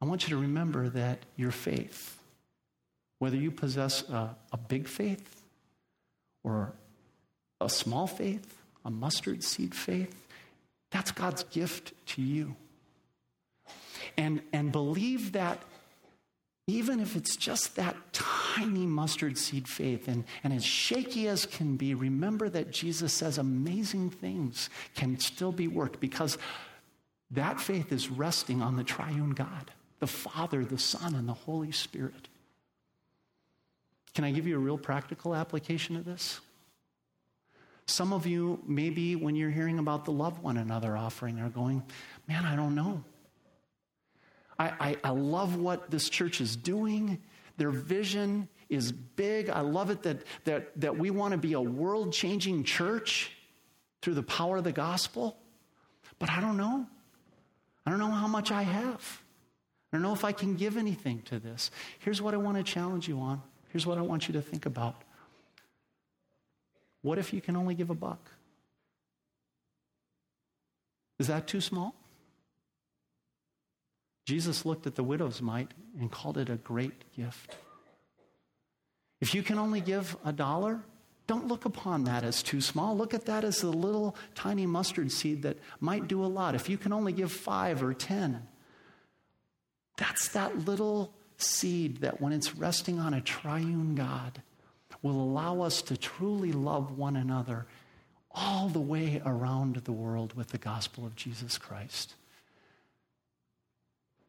I 0.00 0.04
want 0.04 0.24
you 0.24 0.30
to 0.30 0.40
remember 0.40 0.88
that 0.90 1.20
your 1.36 1.52
faith, 1.52 2.18
whether 3.18 3.36
you 3.36 3.50
possess 3.50 4.08
a, 4.08 4.36
a 4.52 4.56
big 4.56 4.86
faith 4.86 5.41
or 6.44 6.72
a 7.60 7.68
small 7.68 8.06
faith, 8.06 8.58
a 8.84 8.90
mustard 8.90 9.42
seed 9.42 9.74
faith, 9.74 10.14
that's 10.90 11.10
God's 11.10 11.44
gift 11.44 11.92
to 12.08 12.22
you. 12.22 12.56
And, 14.16 14.42
and 14.52 14.72
believe 14.72 15.32
that 15.32 15.62
even 16.66 17.00
if 17.00 17.16
it's 17.16 17.36
just 17.36 17.76
that 17.76 17.96
tiny 18.12 18.86
mustard 18.86 19.36
seed 19.36 19.66
faith 19.66 20.06
and, 20.06 20.24
and 20.44 20.52
as 20.52 20.64
shaky 20.64 21.26
as 21.28 21.44
can 21.46 21.76
be, 21.76 21.94
remember 21.94 22.48
that 22.48 22.70
Jesus 22.70 23.12
says 23.12 23.38
amazing 23.38 24.10
things 24.10 24.70
can 24.94 25.18
still 25.18 25.52
be 25.52 25.66
worked 25.66 25.98
because 25.98 26.38
that 27.32 27.60
faith 27.60 27.90
is 27.90 28.10
resting 28.10 28.62
on 28.62 28.76
the 28.76 28.84
triune 28.84 29.30
God, 29.30 29.70
the 29.98 30.06
Father, 30.06 30.64
the 30.64 30.78
Son, 30.78 31.14
and 31.14 31.28
the 31.28 31.32
Holy 31.32 31.72
Spirit. 31.72 32.28
Can 34.14 34.24
I 34.24 34.30
give 34.30 34.46
you 34.46 34.56
a 34.56 34.58
real 34.58 34.78
practical 34.78 35.34
application 35.34 35.96
of 35.96 36.04
this? 36.04 36.40
Some 37.86 38.12
of 38.12 38.26
you, 38.26 38.60
maybe 38.66 39.16
when 39.16 39.34
you're 39.34 39.50
hearing 39.50 39.78
about 39.78 40.04
the 40.04 40.12
Love 40.12 40.42
One 40.42 40.56
Another 40.56 40.96
offering, 40.96 41.40
are 41.40 41.48
going, 41.48 41.82
Man, 42.28 42.44
I 42.44 42.56
don't 42.56 42.74
know. 42.74 43.02
I, 44.58 44.72
I, 44.80 44.96
I 45.04 45.10
love 45.10 45.56
what 45.56 45.90
this 45.90 46.08
church 46.08 46.40
is 46.40 46.56
doing. 46.56 47.20
Their 47.56 47.70
vision 47.70 48.48
is 48.68 48.92
big. 48.92 49.50
I 49.50 49.60
love 49.60 49.90
it 49.90 50.02
that, 50.04 50.22
that, 50.44 50.80
that 50.80 50.96
we 50.96 51.10
want 51.10 51.32
to 51.32 51.38
be 51.38 51.54
a 51.54 51.60
world 51.60 52.12
changing 52.12 52.64
church 52.64 53.32
through 54.00 54.14
the 54.14 54.22
power 54.22 54.58
of 54.58 54.64
the 54.64 54.72
gospel. 54.72 55.36
But 56.18 56.30
I 56.30 56.40
don't 56.40 56.56
know. 56.56 56.86
I 57.84 57.90
don't 57.90 57.98
know 57.98 58.10
how 58.10 58.28
much 58.28 58.50
I 58.50 58.62
have. 58.62 59.22
I 59.92 59.96
don't 59.96 60.02
know 60.02 60.14
if 60.14 60.24
I 60.24 60.32
can 60.32 60.54
give 60.54 60.76
anything 60.76 61.22
to 61.22 61.38
this. 61.38 61.70
Here's 61.98 62.22
what 62.22 62.32
I 62.32 62.38
want 62.38 62.56
to 62.56 62.62
challenge 62.62 63.08
you 63.08 63.18
on. 63.18 63.42
Here's 63.72 63.86
what 63.86 63.96
I 63.96 64.02
want 64.02 64.28
you 64.28 64.34
to 64.34 64.42
think 64.42 64.66
about. 64.66 65.02
What 67.00 67.18
if 67.18 67.32
you 67.32 67.40
can 67.40 67.56
only 67.56 67.74
give 67.74 67.88
a 67.88 67.94
buck? 67.94 68.30
Is 71.18 71.28
that 71.28 71.46
too 71.46 71.60
small? 71.60 71.94
Jesus 74.26 74.66
looked 74.66 74.86
at 74.86 74.94
the 74.94 75.02
widow's 75.02 75.40
mite 75.40 75.72
and 75.98 76.10
called 76.10 76.36
it 76.36 76.50
a 76.50 76.56
great 76.56 77.14
gift. 77.16 77.56
If 79.20 79.34
you 79.34 79.42
can 79.42 79.58
only 79.58 79.80
give 79.80 80.16
a 80.24 80.32
dollar, 80.32 80.80
don't 81.26 81.48
look 81.48 81.64
upon 81.64 82.04
that 82.04 82.24
as 82.24 82.42
too 82.42 82.60
small. 82.60 82.96
Look 82.96 83.14
at 83.14 83.24
that 83.26 83.42
as 83.42 83.62
a 83.62 83.70
little 83.70 84.16
tiny 84.34 84.66
mustard 84.66 85.10
seed 85.10 85.42
that 85.42 85.56
might 85.80 86.08
do 86.08 86.22
a 86.22 86.26
lot. 86.26 86.54
If 86.54 86.68
you 86.68 86.76
can 86.76 86.92
only 86.92 87.12
give 87.12 87.32
five 87.32 87.82
or 87.82 87.94
ten, 87.94 88.46
that's 89.96 90.28
that 90.28 90.66
little 90.66 91.14
seed 91.42 91.98
that, 91.98 92.20
when 92.20 92.32
it's 92.32 92.56
resting 92.56 92.98
on 92.98 93.14
a 93.14 93.20
triune 93.20 93.94
God, 93.94 94.42
will 95.02 95.20
allow 95.20 95.62
us 95.62 95.82
to 95.82 95.96
truly 95.96 96.52
love 96.52 96.96
one 96.96 97.16
another 97.16 97.66
all 98.30 98.68
the 98.68 98.80
way 98.80 99.20
around 99.26 99.76
the 99.76 99.92
world 99.92 100.34
with 100.34 100.48
the 100.48 100.58
gospel 100.58 101.04
of 101.04 101.16
Jesus 101.16 101.58
Christ. 101.58 102.14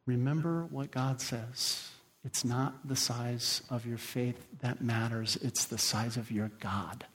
Remember 0.06 0.66
what 0.70 0.92
God 0.92 1.22
says. 1.22 1.90
It's 2.26 2.44
not 2.44 2.88
the 2.88 2.96
size 2.96 3.62
of 3.70 3.86
your 3.86 3.98
faith 3.98 4.46
that 4.62 4.82
matters, 4.82 5.38
it's 5.42 5.66
the 5.66 5.78
size 5.78 6.18
of 6.18 6.32
your 6.32 6.52
God 6.60 7.06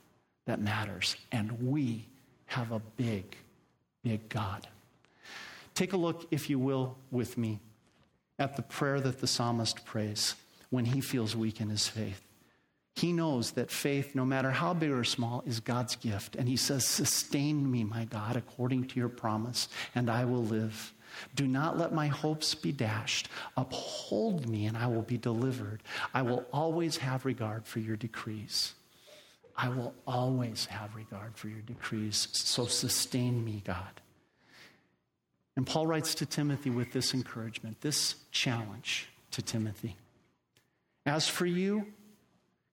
that 0.46 0.60
matters. 0.60 1.16
And 1.32 1.68
we 1.68 2.06
have 2.46 2.72
a 2.72 2.80
big, 2.96 3.36
big 4.02 4.28
God. 4.28 4.66
Take 5.74 5.92
a 5.92 5.96
look, 5.96 6.26
if 6.30 6.48
you 6.48 6.58
will, 6.58 6.96
with 7.10 7.36
me 7.36 7.60
at 8.38 8.56
the 8.56 8.62
prayer 8.62 9.00
that 9.00 9.20
the 9.20 9.26
psalmist 9.26 9.84
prays 9.84 10.34
when 10.70 10.84
he 10.86 11.00
feels 11.00 11.34
weak 11.34 11.60
in 11.60 11.70
his 11.70 11.88
faith. 11.88 12.22
He 12.94 13.12
knows 13.12 13.52
that 13.52 13.70
faith, 13.70 14.14
no 14.14 14.24
matter 14.24 14.50
how 14.50 14.74
big 14.74 14.90
or 14.90 15.04
small, 15.04 15.42
is 15.46 15.60
God's 15.60 15.94
gift. 15.94 16.34
And 16.34 16.48
he 16.48 16.56
says, 16.56 16.84
Sustain 16.84 17.70
me, 17.70 17.84
my 17.84 18.04
God, 18.06 18.34
according 18.36 18.88
to 18.88 18.98
your 18.98 19.08
promise, 19.08 19.68
and 19.94 20.10
I 20.10 20.24
will 20.24 20.42
live. 20.44 20.92
Do 21.34 21.46
not 21.46 21.78
let 21.78 21.92
my 21.92 22.08
hopes 22.08 22.54
be 22.54 22.72
dashed. 22.72 23.28
Uphold 23.56 24.48
me, 24.48 24.66
and 24.66 24.76
I 24.76 24.88
will 24.88 25.02
be 25.02 25.16
delivered. 25.16 25.82
I 26.12 26.22
will 26.22 26.44
always 26.52 26.96
have 26.96 27.24
regard 27.24 27.66
for 27.66 27.78
your 27.78 27.96
decrees. 27.96 28.74
I 29.56 29.68
will 29.68 29.94
always 30.06 30.66
have 30.66 30.94
regard 30.94 31.36
for 31.36 31.48
your 31.48 31.60
decrees. 31.60 32.28
So 32.32 32.66
sustain 32.66 33.44
me, 33.44 33.62
God. 33.64 34.00
And 35.58 35.66
Paul 35.66 35.86
writes 35.86 36.14
to 36.14 36.26
Timothy 36.26 36.70
with 36.70 36.92
this 36.92 37.12
encouragement, 37.12 37.82
this 37.82 38.14
challenge 38.30 39.10
to 39.32 39.42
Timothy. 39.42 39.98
As 41.04 41.28
for 41.28 41.44
you, 41.44 41.86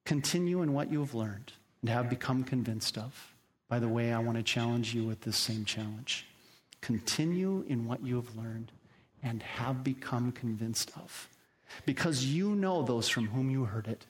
Continue 0.05 0.61
in 0.61 0.73
what 0.73 0.91
you 0.91 0.99
have 0.99 1.15
learned 1.15 1.51
and 1.81 1.89
have 1.89 2.09
become 2.09 2.43
convinced 2.43 2.97
of. 2.97 3.33
By 3.67 3.79
the 3.79 3.89
way, 3.89 4.13
I 4.13 4.19
want 4.19 4.37
to 4.37 4.43
challenge 4.43 4.93
you 4.93 5.03
with 5.03 5.21
this 5.21 5.35
same 5.35 5.65
challenge. 5.65 6.27
Continue 6.81 7.65
in 7.67 7.87
what 7.87 8.03
you 8.03 8.15
have 8.15 8.35
learned 8.35 8.71
and 9.23 9.41
have 9.41 9.83
become 9.83 10.31
convinced 10.31 10.91
of. 10.95 11.27
Because 11.87 12.23
you 12.23 12.53
know 12.53 12.83
those 12.83 13.09
from 13.09 13.27
whom 13.29 13.49
you 13.49 13.65
heard 13.65 13.87
it. 13.87 14.05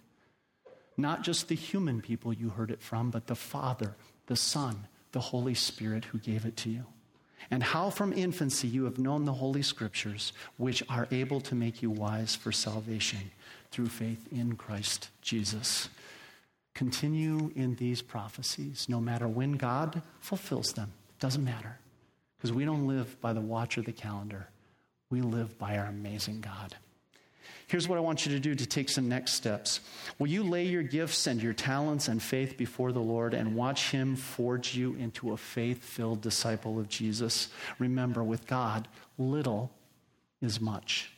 Not 0.98 1.24
just 1.24 1.48
the 1.48 1.56
human 1.56 2.02
people 2.02 2.34
you 2.34 2.50
heard 2.50 2.72
it 2.72 2.82
from, 2.82 3.10
but 3.10 3.28
the 3.28 3.36
Father, 3.36 3.96
the 4.28 4.36
Son, 4.36 4.88
the 5.14 5.22
Holy 5.22 5.54
Spirit 5.54 6.06
who 6.06 6.18
gave 6.18 6.46
it 6.46 6.58
to 6.58 6.70
you. 6.70 6.86
And 7.52 7.62
how 7.62 7.90
from 7.90 8.14
infancy 8.14 8.68
you 8.68 8.86
have 8.86 8.98
known 8.98 9.26
the 9.26 9.34
Holy 9.34 9.62
Scriptures, 9.62 10.34
which 10.58 10.84
are 10.90 11.08
able 11.12 11.42
to 11.42 11.56
make 11.56 11.82
you 11.82 11.90
wise 11.92 12.36
for 12.36 12.52
salvation 12.52 13.32
through 13.72 13.88
faith 13.88 14.28
in 14.32 14.56
Christ 14.56 15.10
Jesus. 15.22 15.90
Continue 16.74 17.52
in 17.56 17.76
these 17.76 18.02
prophecies, 18.02 18.88
no 18.90 19.00
matter 19.00 19.28
when 19.28 19.54
God 19.54 20.02
fulfills 20.20 20.74
them. 20.74 20.92
Doesn't 21.20 21.44
matter. 21.44 21.78
Because 22.38 22.52
we 22.52 22.66
don't 22.66 22.88
live 22.88 23.20
by 23.22 23.34
the 23.34 23.42
watch 23.42 23.78
or 23.78 23.82
the 23.82 23.92
calendar, 23.92 24.48
we 25.10 25.22
live 25.22 25.58
by 25.58 25.78
our 25.78 25.86
amazing 25.86 26.42
God. 26.42 26.76
Here's 27.68 27.88
what 27.88 27.98
I 27.98 28.02
want 28.02 28.26
you 28.26 28.32
to 28.34 28.40
do 28.40 28.54
to 28.54 28.66
take 28.66 28.90
some 28.90 29.10
next 29.10 29.34
steps. 29.34 29.80
Will 30.20 30.28
you 30.28 30.44
lay 30.44 30.66
your 30.66 30.84
gifts 30.84 31.26
and 31.26 31.42
your 31.42 31.54
talents 31.54 32.08
and 32.08 32.22
faith 32.22 32.58
before 32.58 32.92
the 32.92 33.02
Lord 33.02 33.34
and 33.34 33.56
watch 33.56 33.90
Him 33.90 34.16
forge 34.16 34.76
you 34.76 34.94
into 34.96 35.32
a 35.32 35.38
faith 35.38 35.84
filled 35.84 36.22
disciple 36.22 36.80
of 36.80 36.88
Jesus? 36.88 37.50
Remember, 37.80 38.24
with 38.24 38.46
God, 38.46 38.88
little 39.18 39.72
is 40.42 40.62
much. 40.62 41.12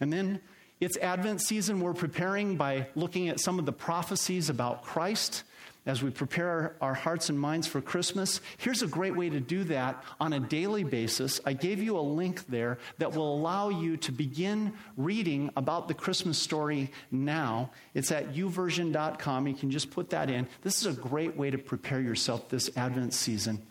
And 0.00 0.12
then 0.12 0.40
it's 0.80 0.98
Advent 0.98 1.40
season. 1.40 1.80
We're 1.80 1.94
preparing 1.94 2.56
by 2.56 2.88
looking 2.94 3.28
at 3.28 3.40
some 3.40 3.58
of 3.58 3.66
the 3.66 3.72
prophecies 3.72 4.50
about 4.50 4.84
Christ 4.84 5.44
as 5.86 6.02
we 6.02 6.10
prepare 6.10 6.76
our 6.80 6.94
hearts 6.94 7.28
and 7.28 7.40
minds 7.40 7.66
for 7.66 7.80
Christmas. 7.80 8.40
Here's 8.58 8.82
a 8.82 8.86
great 8.86 9.16
way 9.16 9.30
to 9.30 9.40
do 9.40 9.64
that 9.64 10.02
on 10.20 10.32
a 10.32 10.40
daily 10.40 10.84
basis. 10.84 11.40
I 11.46 11.54
gave 11.54 11.82
you 11.82 11.98
a 11.98 12.00
link 12.00 12.46
there 12.46 12.78
that 12.98 13.14
will 13.14 13.34
allow 13.34 13.70
you 13.70 13.96
to 13.98 14.12
begin 14.12 14.74
reading 14.96 15.50
about 15.56 15.88
the 15.88 15.94
Christmas 15.94 16.38
story 16.38 16.90
now. 17.10 17.70
It's 17.94 18.12
at 18.12 18.34
youversion.com. 18.34 19.46
You 19.46 19.54
can 19.54 19.70
just 19.70 19.90
put 19.90 20.10
that 20.10 20.28
in. 20.30 20.46
This 20.62 20.80
is 20.84 20.86
a 20.86 21.00
great 21.00 21.36
way 21.36 21.50
to 21.50 21.58
prepare 21.58 22.00
yourself 22.00 22.48
this 22.48 22.70
Advent 22.76 23.14
season. 23.14 23.62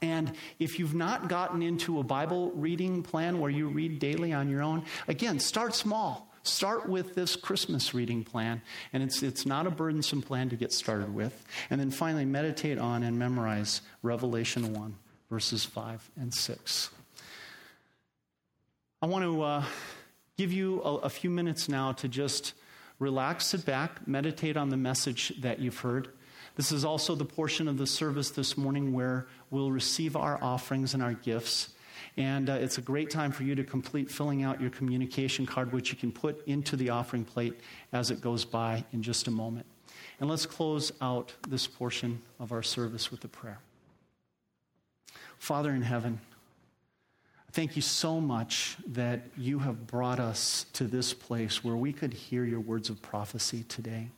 And 0.00 0.32
if 0.58 0.78
you've 0.78 0.94
not 0.94 1.28
gotten 1.28 1.62
into 1.62 1.98
a 1.98 2.04
Bible 2.04 2.52
reading 2.52 3.02
plan 3.02 3.40
where 3.40 3.50
you 3.50 3.68
read 3.68 3.98
daily 3.98 4.32
on 4.32 4.48
your 4.48 4.62
own, 4.62 4.84
again, 5.08 5.40
start 5.40 5.74
small. 5.74 6.27
Start 6.48 6.88
with 6.88 7.14
this 7.14 7.36
Christmas 7.36 7.92
reading 7.92 8.24
plan, 8.24 8.62
and 8.92 9.02
it's, 9.02 9.22
it's 9.22 9.44
not 9.44 9.66
a 9.66 9.70
burdensome 9.70 10.22
plan 10.22 10.48
to 10.48 10.56
get 10.56 10.72
started 10.72 11.14
with. 11.14 11.44
And 11.68 11.78
then 11.78 11.90
finally, 11.90 12.24
meditate 12.24 12.78
on 12.78 13.02
and 13.02 13.18
memorize 13.18 13.82
Revelation 14.02 14.72
1, 14.72 14.96
verses 15.30 15.64
5 15.66 16.10
and 16.18 16.32
6. 16.32 16.90
I 19.02 19.06
want 19.06 19.24
to 19.24 19.42
uh, 19.42 19.64
give 20.38 20.50
you 20.52 20.82
a, 20.82 20.94
a 20.96 21.10
few 21.10 21.28
minutes 21.28 21.68
now 21.68 21.92
to 21.92 22.08
just 22.08 22.54
relax, 22.98 23.46
sit 23.46 23.66
back, 23.66 24.08
meditate 24.08 24.56
on 24.56 24.70
the 24.70 24.76
message 24.76 25.32
that 25.42 25.58
you've 25.58 25.78
heard. 25.78 26.08
This 26.56 26.72
is 26.72 26.84
also 26.84 27.14
the 27.14 27.26
portion 27.26 27.68
of 27.68 27.76
the 27.76 27.86
service 27.86 28.30
this 28.30 28.56
morning 28.56 28.92
where 28.92 29.26
we'll 29.50 29.70
receive 29.70 30.16
our 30.16 30.42
offerings 30.42 30.94
and 30.94 31.02
our 31.02 31.12
gifts. 31.12 31.68
And 32.18 32.50
uh, 32.50 32.54
it's 32.54 32.78
a 32.78 32.82
great 32.82 33.10
time 33.10 33.30
for 33.30 33.44
you 33.44 33.54
to 33.54 33.62
complete 33.62 34.10
filling 34.10 34.42
out 34.42 34.60
your 34.60 34.70
communication 34.70 35.46
card, 35.46 35.72
which 35.72 35.92
you 35.92 35.96
can 35.96 36.10
put 36.10 36.44
into 36.48 36.74
the 36.74 36.90
offering 36.90 37.24
plate 37.24 37.54
as 37.92 38.10
it 38.10 38.20
goes 38.20 38.44
by 38.44 38.84
in 38.92 39.04
just 39.04 39.28
a 39.28 39.30
moment. 39.30 39.66
And 40.18 40.28
let's 40.28 40.44
close 40.44 40.90
out 41.00 41.32
this 41.48 41.68
portion 41.68 42.20
of 42.40 42.50
our 42.50 42.62
service 42.62 43.12
with 43.12 43.24
a 43.24 43.28
prayer. 43.28 43.60
Father 45.38 45.70
in 45.70 45.82
heaven, 45.82 46.18
thank 47.52 47.76
you 47.76 47.82
so 47.82 48.20
much 48.20 48.76
that 48.88 49.22
you 49.36 49.60
have 49.60 49.86
brought 49.86 50.18
us 50.18 50.66
to 50.72 50.84
this 50.84 51.14
place 51.14 51.62
where 51.62 51.76
we 51.76 51.92
could 51.92 52.12
hear 52.12 52.44
your 52.44 52.58
words 52.58 52.90
of 52.90 53.00
prophecy 53.00 53.64
today 53.68 54.08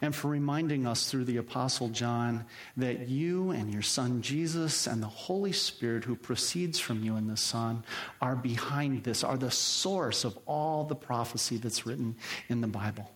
and 0.00 0.14
for 0.14 0.28
reminding 0.28 0.86
us 0.86 1.10
through 1.10 1.24
the 1.24 1.36
Apostle 1.36 1.88
John 1.88 2.44
that 2.76 3.08
you 3.08 3.50
and 3.50 3.72
your 3.72 3.82
Son 3.82 4.22
Jesus 4.22 4.86
and 4.86 5.02
the 5.02 5.06
Holy 5.06 5.52
Spirit 5.52 6.04
who 6.04 6.16
proceeds 6.16 6.78
from 6.78 7.02
you 7.02 7.16
and 7.16 7.28
the 7.28 7.36
Son 7.36 7.84
are 8.20 8.36
behind 8.36 9.04
this, 9.04 9.24
are 9.24 9.38
the 9.38 9.50
source 9.50 10.24
of 10.24 10.38
all 10.46 10.84
the 10.84 10.94
prophecy 10.94 11.56
that's 11.56 11.86
written 11.86 12.16
in 12.48 12.60
the 12.60 12.66
Bible. 12.66 13.10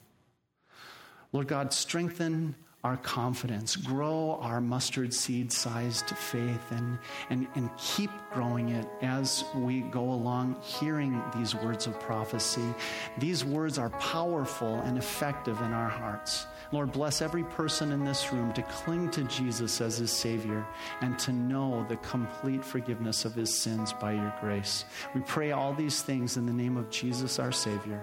Lord 1.32 1.48
God, 1.48 1.72
strengthen 1.72 2.54
our 2.88 2.96
confidence, 2.98 3.76
grow 3.76 4.38
our 4.40 4.62
mustard 4.62 5.12
seed 5.12 5.52
sized 5.52 6.08
faith, 6.08 6.72
and, 6.72 6.98
and, 7.28 7.46
and 7.54 7.68
keep 7.76 8.10
growing 8.32 8.70
it 8.70 8.86
as 9.02 9.44
we 9.56 9.80
go 9.80 10.00
along 10.00 10.56
hearing 10.62 11.22
these 11.36 11.54
words 11.54 11.86
of 11.86 12.00
prophecy. 12.00 12.74
These 13.18 13.44
words 13.44 13.78
are 13.78 13.90
powerful 13.90 14.76
and 14.86 14.96
effective 14.96 15.60
in 15.60 15.74
our 15.74 15.90
hearts. 15.90 16.46
Lord, 16.72 16.90
bless 16.92 17.20
every 17.20 17.44
person 17.44 17.92
in 17.92 18.06
this 18.06 18.32
room 18.32 18.54
to 18.54 18.62
cling 18.62 19.10
to 19.10 19.24
Jesus 19.24 19.82
as 19.82 19.98
his 19.98 20.10
Savior 20.10 20.66
and 21.02 21.18
to 21.18 21.32
know 21.32 21.84
the 21.90 21.96
complete 21.96 22.64
forgiveness 22.64 23.26
of 23.26 23.34
his 23.34 23.54
sins 23.54 23.92
by 23.92 24.12
your 24.12 24.34
grace. 24.40 24.86
We 25.14 25.20
pray 25.20 25.52
all 25.52 25.74
these 25.74 26.00
things 26.00 26.38
in 26.38 26.46
the 26.46 26.52
name 26.54 26.78
of 26.78 26.88
Jesus, 26.88 27.38
our 27.38 27.52
Savior. 27.52 28.02